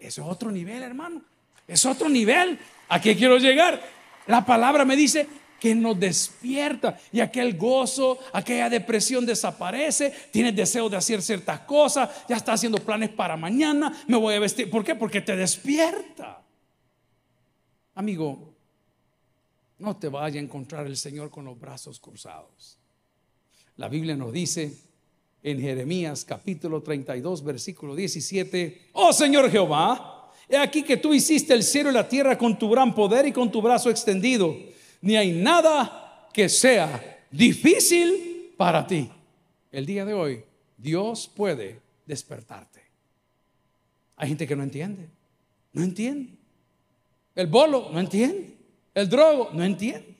eso 0.00 0.22
es 0.22 0.26
otro 0.26 0.50
nivel, 0.50 0.82
hermano. 0.82 1.20
Es 1.68 1.84
otro 1.84 2.08
nivel. 2.08 2.58
¿A 2.88 2.98
qué 2.98 3.14
quiero 3.14 3.36
llegar? 3.36 3.82
La 4.26 4.46
palabra 4.46 4.86
me 4.86 4.96
dice 4.96 5.28
que 5.62 5.76
nos 5.76 5.96
despierta 6.00 6.98
y 7.12 7.20
aquel 7.20 7.56
gozo, 7.56 8.18
aquella 8.32 8.68
depresión 8.68 9.24
desaparece, 9.24 10.12
tienes 10.32 10.56
deseo 10.56 10.88
de 10.88 10.96
hacer 10.96 11.22
ciertas 11.22 11.60
cosas, 11.60 12.10
ya 12.28 12.34
está 12.34 12.54
haciendo 12.54 12.78
planes 12.78 13.10
para 13.10 13.36
mañana, 13.36 14.02
me 14.08 14.16
voy 14.16 14.34
a 14.34 14.40
vestir. 14.40 14.68
¿Por 14.68 14.82
qué? 14.82 14.96
Porque 14.96 15.20
te 15.20 15.36
despierta. 15.36 16.42
Amigo, 17.94 18.56
no 19.78 19.96
te 19.96 20.08
vaya 20.08 20.40
a 20.40 20.42
encontrar 20.42 20.84
el 20.88 20.96
Señor 20.96 21.30
con 21.30 21.44
los 21.44 21.56
brazos 21.56 22.00
cruzados. 22.00 22.76
La 23.76 23.86
Biblia 23.86 24.16
nos 24.16 24.32
dice 24.32 24.76
en 25.44 25.60
Jeremías 25.60 26.24
capítulo 26.24 26.82
32, 26.82 27.44
versículo 27.44 27.94
17, 27.94 28.88
oh 28.94 29.12
Señor 29.12 29.48
Jehová, 29.48 30.08
He 30.48 30.56
aquí 30.56 30.82
que 30.82 30.96
tú 30.96 31.14
hiciste 31.14 31.54
el 31.54 31.62
cielo 31.62 31.90
y 31.90 31.94
la 31.94 32.08
tierra 32.08 32.36
con 32.36 32.58
tu 32.58 32.68
gran 32.68 32.96
poder 32.96 33.26
y 33.26 33.32
con 33.32 33.50
tu 33.50 33.62
brazo 33.62 33.88
extendido. 33.90 34.54
Ni 35.02 35.16
hay 35.16 35.32
nada 35.32 36.28
que 36.32 36.48
sea 36.48 37.26
difícil 37.30 38.54
para 38.56 38.86
ti. 38.86 39.10
El 39.70 39.84
día 39.84 40.04
de 40.04 40.14
hoy, 40.14 40.44
Dios 40.76 41.30
puede 41.34 41.80
despertarte. 42.06 42.80
Hay 44.16 44.28
gente 44.28 44.46
que 44.46 44.56
no 44.56 44.62
entiende. 44.62 45.08
No 45.72 45.82
entiende. 45.82 46.32
El 47.34 47.46
bolo 47.48 47.90
no 47.92 47.98
entiende. 47.98 48.56
El 48.94 49.08
drogo 49.08 49.50
no 49.52 49.64
entiende. 49.64 50.14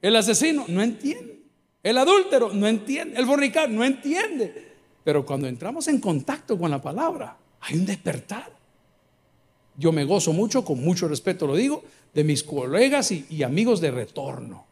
El 0.00 0.16
asesino 0.16 0.64
no 0.68 0.82
entiende. 0.82 1.40
El 1.82 1.98
adúltero 1.98 2.52
no 2.52 2.66
entiende. 2.66 3.18
El 3.18 3.26
fornicar 3.26 3.68
no 3.68 3.84
entiende. 3.84 4.70
Pero 5.04 5.26
cuando 5.26 5.48
entramos 5.48 5.88
en 5.88 6.00
contacto 6.00 6.58
con 6.58 6.70
la 6.70 6.80
palabra, 6.80 7.36
hay 7.60 7.76
un 7.76 7.86
despertar. 7.86 8.50
Yo 9.76 9.92
me 9.92 10.04
gozo 10.04 10.32
mucho, 10.32 10.64
con 10.64 10.82
mucho 10.82 11.08
respeto 11.08 11.46
lo 11.46 11.56
digo, 11.56 11.82
de 12.14 12.24
mis 12.24 12.42
colegas 12.42 13.10
y, 13.12 13.42
amigos 13.42 13.80
de 13.80 13.90
retorno. 13.90 14.66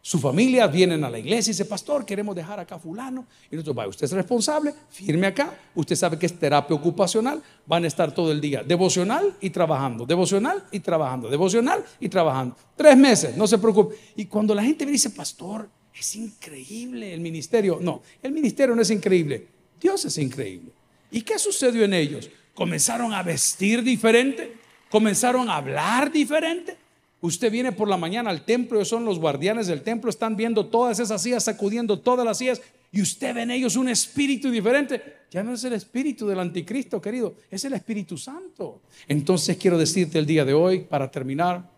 Su 0.00 0.18
familia 0.18 0.66
vienen 0.68 1.04
a 1.04 1.10
la 1.10 1.18
iglesia 1.18 1.50
y 1.50 1.52
dice, 1.52 1.66
pastor, 1.66 2.06
queremos 2.06 2.34
dejar 2.34 2.58
acá 2.60 2.78
fulano. 2.78 3.26
Y 3.50 3.56
nosotros, 3.56 3.76
vaya, 3.76 3.88
usted 3.88 4.04
es 4.04 4.12
responsable, 4.12 4.72
firme 4.88 5.26
acá. 5.26 5.54
Usted 5.74 5.96
sabe 5.96 6.18
que 6.18 6.24
es 6.24 6.38
terapia 6.38 6.74
ocupacional. 6.74 7.42
Van 7.66 7.84
a 7.84 7.88
estar 7.88 8.14
todo 8.14 8.32
el 8.32 8.40
día 8.40 8.62
devocional 8.62 9.36
y 9.40 9.50
trabajando, 9.50 10.06
devocional 10.06 10.64
y 10.70 10.80
trabajando, 10.80 11.28
devocional 11.28 11.84
y 12.00 12.08
trabajando. 12.08 12.56
Tres 12.74 12.96
meses, 12.96 13.36
no 13.36 13.46
se 13.46 13.58
preocupe. 13.58 13.96
Y 14.16 14.24
cuando 14.26 14.54
la 14.54 14.62
gente 14.62 14.86
me 14.86 14.92
dice, 14.92 15.10
pastor, 15.10 15.68
es 15.94 16.16
increíble 16.16 17.12
el 17.12 17.20
ministerio. 17.20 17.78
No, 17.80 18.00
el 18.22 18.32
ministerio 18.32 18.74
no 18.74 18.80
es 18.80 18.90
increíble. 18.90 19.46
Dios 19.78 20.06
es 20.06 20.16
increíble. 20.16 20.72
¿Y 21.10 21.20
qué 21.20 21.38
sucedió 21.38 21.84
en 21.84 21.92
ellos? 21.92 22.30
comenzaron 22.58 23.14
a 23.14 23.22
vestir 23.22 23.84
diferente, 23.84 24.52
comenzaron 24.90 25.48
a 25.48 25.56
hablar 25.56 26.10
diferente. 26.10 26.76
Usted 27.20 27.50
viene 27.50 27.72
por 27.72 27.88
la 27.88 27.96
mañana 27.96 28.30
al 28.30 28.44
templo, 28.44 28.84
son 28.84 29.04
los 29.04 29.18
guardianes 29.18 29.66
del 29.66 29.82
templo, 29.82 30.08
están 30.08 30.36
viendo 30.36 30.66
todas 30.66 31.00
esas 31.00 31.20
sillas, 31.20 31.44
sacudiendo 31.44 31.98
todas 31.98 32.24
las 32.24 32.38
sillas, 32.38 32.62
y 32.92 33.02
usted 33.02 33.34
ve 33.34 33.42
en 33.42 33.50
ellos 33.50 33.76
un 33.76 33.88
espíritu 33.88 34.50
diferente. 34.50 35.18
Ya 35.30 35.42
no 35.42 35.52
es 35.52 35.64
el 35.64 35.72
espíritu 35.72 36.26
del 36.26 36.40
anticristo, 36.40 37.02
querido, 37.02 37.34
es 37.50 37.64
el 37.64 37.74
Espíritu 37.74 38.16
Santo. 38.16 38.80
Entonces 39.08 39.56
quiero 39.58 39.76
decirte 39.76 40.18
el 40.18 40.26
día 40.26 40.44
de 40.44 40.54
hoy, 40.54 40.80
para 40.80 41.10
terminar, 41.10 41.68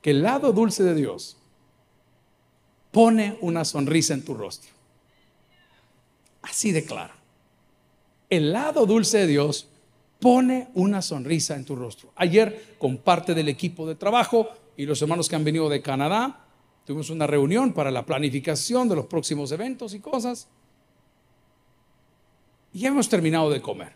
que 0.00 0.10
el 0.10 0.22
lado 0.22 0.52
dulce 0.52 0.84
de 0.84 0.94
Dios 0.94 1.36
pone 2.92 3.36
una 3.40 3.64
sonrisa 3.64 4.14
en 4.14 4.24
tu 4.24 4.34
rostro. 4.34 4.70
Así 6.42 6.70
de 6.70 6.84
claro. 6.84 7.14
El 8.30 8.52
lado 8.52 8.86
dulce 8.86 9.18
de 9.18 9.26
Dios 9.26 9.68
pone 10.20 10.68
una 10.74 11.02
sonrisa 11.02 11.56
en 11.56 11.64
tu 11.64 11.76
rostro. 11.76 12.12
Ayer, 12.16 12.76
con 12.78 12.98
parte 12.98 13.34
del 13.34 13.48
equipo 13.48 13.86
de 13.86 13.94
trabajo 13.94 14.48
y 14.76 14.86
los 14.86 15.00
hermanos 15.02 15.28
que 15.28 15.36
han 15.36 15.44
venido 15.44 15.68
de 15.68 15.82
Canadá, 15.82 16.44
tuvimos 16.84 17.10
una 17.10 17.26
reunión 17.26 17.72
para 17.72 17.90
la 17.90 18.06
planificación 18.06 18.88
de 18.88 18.96
los 18.96 19.06
próximos 19.06 19.52
eventos 19.52 19.94
y 19.94 20.00
cosas. 20.00 20.48
Y 22.72 22.80
ya 22.80 22.88
hemos 22.88 23.08
terminado 23.08 23.50
de 23.50 23.60
comer. 23.60 23.92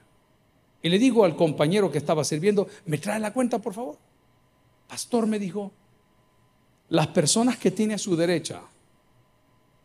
Y 0.83 0.89
le 0.89 0.99
digo 0.99 1.25
al 1.25 1.37
compañero 1.37 1.91
que 1.91 1.99
estaba 1.99 2.25
sirviendo, 2.25 2.69
¿me 2.87 2.99
trae 2.99 3.21
la 3.21 3.33
cuenta, 3.33 3.59
por 3.59 3.75
favor? 3.75 3.99
Pastor 4.89 5.27
me 5.27 5.39
dijo, 5.39 5.71
las 6.89 7.09
personas 7.09 7.59
que 7.59 7.71
tiene 7.71 7.95
a 7.95 7.99
su 7.99 8.17
derecha 8.17 8.63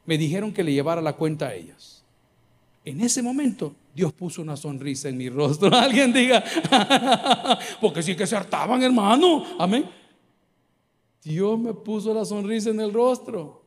me 0.06 0.18
dijeron 0.18 0.54
que 0.54 0.64
le 0.64 0.74
llevara 0.74 1.02
la 1.02 1.14
cuenta 1.14 1.48
a 1.48 1.54
ellas. 1.54 1.95
En 2.86 3.02
ese 3.02 3.24
momento 3.24 3.76
Dios 3.96 4.14
puso 4.14 4.44
una 4.44 4.56
sonrisa 4.56 5.10
en 5.10 5.18
mi 5.18 5.28
rostro. 5.30 5.70
Alguien 5.76 6.14
diga, 6.14 6.44
porque 7.82 8.04
sí 8.04 8.16
que 8.16 8.28
se 8.28 8.36
hartaban, 8.36 8.84
hermano. 8.84 9.44
Amén. 9.58 9.90
Dios 11.24 11.60
me 11.60 11.74
puso 11.74 12.14
la 12.14 12.24
sonrisa 12.24 12.70
en 12.70 12.80
el 12.80 12.94
rostro. 12.94 13.64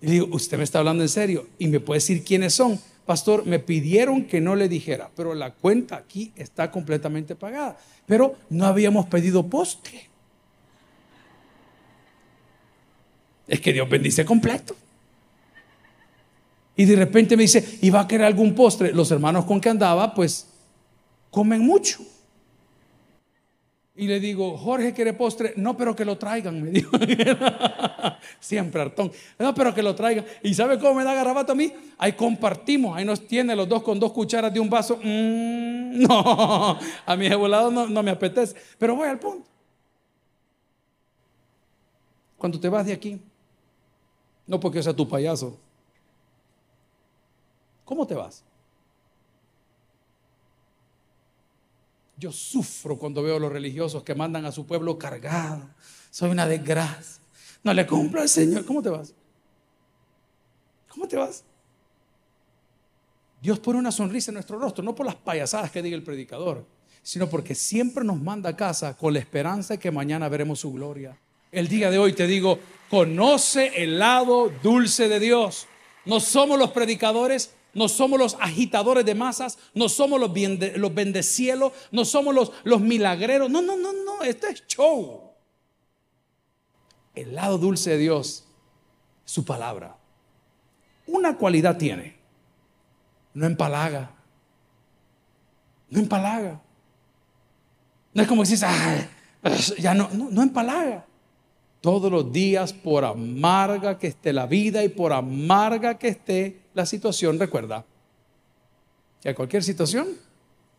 Y 0.00 0.06
digo, 0.06 0.28
usted 0.30 0.56
me 0.56 0.64
está 0.64 0.78
hablando 0.78 1.02
en 1.02 1.08
serio 1.10 1.46
y 1.58 1.68
me 1.68 1.80
puede 1.80 1.98
decir 1.98 2.24
quiénes 2.24 2.54
son. 2.54 2.80
pastor, 3.04 3.44
me 3.44 3.58
pidieron 3.58 4.24
que 4.24 4.40
no 4.40 4.56
le 4.56 4.68
dijera, 4.68 5.10
pero 5.14 5.34
la 5.34 5.52
cuenta 5.52 5.96
aquí 5.96 6.32
está 6.34 6.70
completamente 6.70 7.36
pagada. 7.36 7.76
Pero 8.06 8.36
no 8.48 8.64
habíamos 8.64 9.06
pedido 9.06 9.46
postre. 9.46 10.08
Es 13.46 13.60
que 13.60 13.72
Dios 13.72 13.88
bendice 13.88 14.24
completo. 14.24 14.74
Y 16.76 16.84
de 16.84 16.96
repente 16.96 17.36
me 17.36 17.44
dice, 17.44 17.78
¿y 17.80 17.90
va 17.90 18.00
a 18.00 18.08
querer 18.08 18.26
algún 18.26 18.54
postre? 18.54 18.92
Los 18.92 19.10
hermanos 19.10 19.46
con 19.46 19.60
que 19.60 19.70
andaba, 19.70 20.12
pues, 20.12 20.46
comen 21.30 21.62
mucho. 21.62 22.04
Y 23.98 24.06
le 24.06 24.20
digo, 24.20 24.58
Jorge 24.58 24.92
quiere 24.92 25.14
postre. 25.14 25.54
No, 25.56 25.74
pero 25.74 25.96
que 25.96 26.04
lo 26.04 26.18
traigan, 26.18 26.62
me 26.62 26.70
dijo. 26.70 26.90
Siempre 28.40 28.82
hartón. 28.82 29.10
No, 29.38 29.54
pero 29.54 29.74
que 29.74 29.82
lo 29.82 29.94
traigan. 29.94 30.26
¿Y 30.42 30.52
sabe 30.52 30.78
cómo 30.78 30.96
me 30.96 31.04
da 31.04 31.14
garabato 31.14 31.52
a 31.52 31.54
mí? 31.54 31.72
Ahí 31.96 32.12
compartimos. 32.12 32.94
Ahí 32.94 33.06
nos 33.06 33.26
tiene 33.26 33.56
los 33.56 33.66
dos 33.66 33.82
con 33.82 33.98
dos 33.98 34.12
cucharas 34.12 34.52
de 34.52 34.60
un 34.60 34.68
vaso. 34.68 34.98
Mm, 35.02 36.02
no, 36.02 36.78
a 37.06 37.16
mi 37.16 37.34
volado 37.34 37.70
no, 37.70 37.86
no 37.86 38.02
me 38.02 38.10
apetece. 38.10 38.54
Pero 38.78 38.96
voy 38.96 39.08
al 39.08 39.18
punto. 39.18 39.48
Cuando 42.36 42.60
te 42.60 42.68
vas 42.68 42.84
de 42.84 42.92
aquí, 42.92 43.18
no 44.46 44.60
porque 44.60 44.82
sea 44.82 44.92
tu 44.94 45.08
payaso. 45.08 45.58
¿Cómo 47.86 48.06
te 48.06 48.14
vas? 48.14 48.42
Yo 52.18 52.32
sufro 52.32 52.98
cuando 52.98 53.22
veo 53.22 53.36
a 53.36 53.40
los 53.40 53.52
religiosos 53.52 54.02
que 54.02 54.14
mandan 54.14 54.44
a 54.44 54.52
su 54.52 54.66
pueblo 54.66 54.98
cargado. 54.98 55.62
Soy 56.10 56.30
una 56.30 56.46
desgracia. 56.46 57.22
No 57.62 57.72
le 57.72 57.86
cumplo 57.86 58.20
al 58.20 58.28
Señor. 58.28 58.64
¿Cómo 58.66 58.82
te 58.82 58.90
vas? 58.90 59.14
¿Cómo 60.88 61.06
te 61.06 61.16
vas? 61.16 61.44
Dios 63.40 63.60
pone 63.60 63.78
una 63.78 63.92
sonrisa 63.92 64.30
en 64.30 64.34
nuestro 64.34 64.58
rostro, 64.58 64.82
no 64.82 64.94
por 64.94 65.06
las 65.06 65.14
payasadas 65.14 65.70
que 65.70 65.82
diga 65.82 65.94
el 65.94 66.02
predicador, 66.02 66.64
sino 67.02 67.28
porque 67.28 67.54
siempre 67.54 68.02
nos 68.02 68.20
manda 68.20 68.50
a 68.50 68.56
casa 68.56 68.96
con 68.96 69.12
la 69.12 69.20
esperanza 69.20 69.74
de 69.74 69.78
que 69.78 69.92
mañana 69.92 70.28
veremos 70.28 70.58
su 70.58 70.72
gloria. 70.72 71.16
El 71.52 71.68
día 71.68 71.90
de 71.90 71.98
hoy 71.98 72.14
te 72.14 72.26
digo, 72.26 72.58
conoce 72.90 73.84
el 73.84 73.98
lado 73.98 74.50
dulce 74.62 75.08
de 75.08 75.20
Dios. 75.20 75.68
No 76.06 76.18
somos 76.18 76.58
los 76.58 76.70
predicadores 76.70 77.55
no 77.76 77.90
somos 77.90 78.18
los 78.18 78.38
agitadores 78.40 79.04
de 79.04 79.14
masas, 79.14 79.58
no 79.74 79.90
somos 79.90 80.18
los, 80.18 80.30
los 80.76 80.94
bendecielos, 80.94 81.72
no 81.92 82.06
somos 82.06 82.34
los, 82.34 82.52
los 82.64 82.80
milagreros. 82.80 83.50
No, 83.50 83.60
no, 83.60 83.76
no, 83.76 83.92
no, 83.92 84.22
esto 84.22 84.46
es 84.46 84.66
show. 84.66 85.32
El 87.14 87.34
lado 87.34 87.58
dulce 87.58 87.90
de 87.90 87.98
Dios, 87.98 88.44
su 89.26 89.44
palabra. 89.44 89.94
Una 91.06 91.36
cualidad 91.36 91.76
tiene, 91.76 92.16
no 93.34 93.44
empalaga. 93.44 94.10
No 95.90 96.00
empalaga. 96.00 96.62
No 98.14 98.22
es 98.22 98.26
como 98.26 98.42
decir, 98.42 98.58
ya 99.78 99.92
no, 99.92 100.08
no, 100.14 100.30
no 100.30 100.42
empalaga. 100.42 101.04
Todos 101.82 102.10
los 102.10 102.32
días, 102.32 102.72
por 102.72 103.04
amarga 103.04 103.98
que 103.98 104.06
esté 104.06 104.32
la 104.32 104.46
vida 104.46 104.82
y 104.82 104.88
por 104.88 105.12
amarga 105.12 105.98
que 105.98 106.08
esté 106.08 106.65
la 106.76 106.86
situación, 106.86 107.38
recuerda 107.38 107.86
que 109.22 109.30
a 109.30 109.34
cualquier 109.34 109.64
situación, 109.64 110.08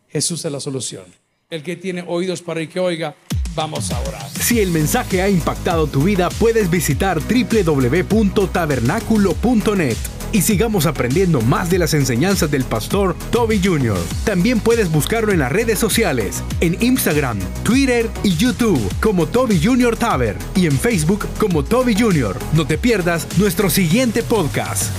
Jesús 0.07 0.45
es 0.45 0.51
la 0.51 0.59
solución. 0.59 1.05
El 1.49 1.63
que 1.63 1.75
tiene 1.75 2.03
oídos 2.07 2.43
para 2.43 2.59
el 2.59 2.69
que 2.69 2.79
oiga, 2.79 3.15
vamos 3.55 3.89
a 3.91 3.99
orar. 4.01 4.29
Si 4.29 4.59
el 4.59 4.69
mensaje 4.69 5.23
ha 5.23 5.29
impactado 5.29 5.87
tu 5.87 6.03
vida, 6.03 6.29
puedes 6.29 6.69
visitar 6.69 7.19
www.tabernaculo.net 7.19 9.97
y 10.33 10.41
sigamos 10.41 10.85
aprendiendo 10.85 11.39
más 11.41 11.71
de 11.71 11.79
las 11.79 11.95
enseñanzas 11.95 12.51
del 12.51 12.63
pastor 12.63 13.15
Toby 13.31 13.59
Jr. 13.63 13.97
También 14.23 14.59
puedes 14.59 14.91
buscarlo 14.91 15.31
en 15.31 15.39
las 15.39 15.51
redes 15.51 15.79
sociales, 15.79 16.43
en 16.59 16.77
Instagram, 16.83 17.39
Twitter 17.63 18.07
y 18.23 18.35
YouTube 18.35 18.79
como 19.01 19.25
Toby 19.25 19.59
Jr. 19.63 19.97
Taber 19.97 20.37
y 20.53 20.67
en 20.67 20.77
Facebook 20.77 21.25
como 21.39 21.63
Toby 21.63 21.99
Jr. 21.99 22.37
No 22.53 22.67
te 22.67 22.77
pierdas 22.77 23.27
nuestro 23.39 23.71
siguiente 23.71 24.21
podcast. 24.21 24.93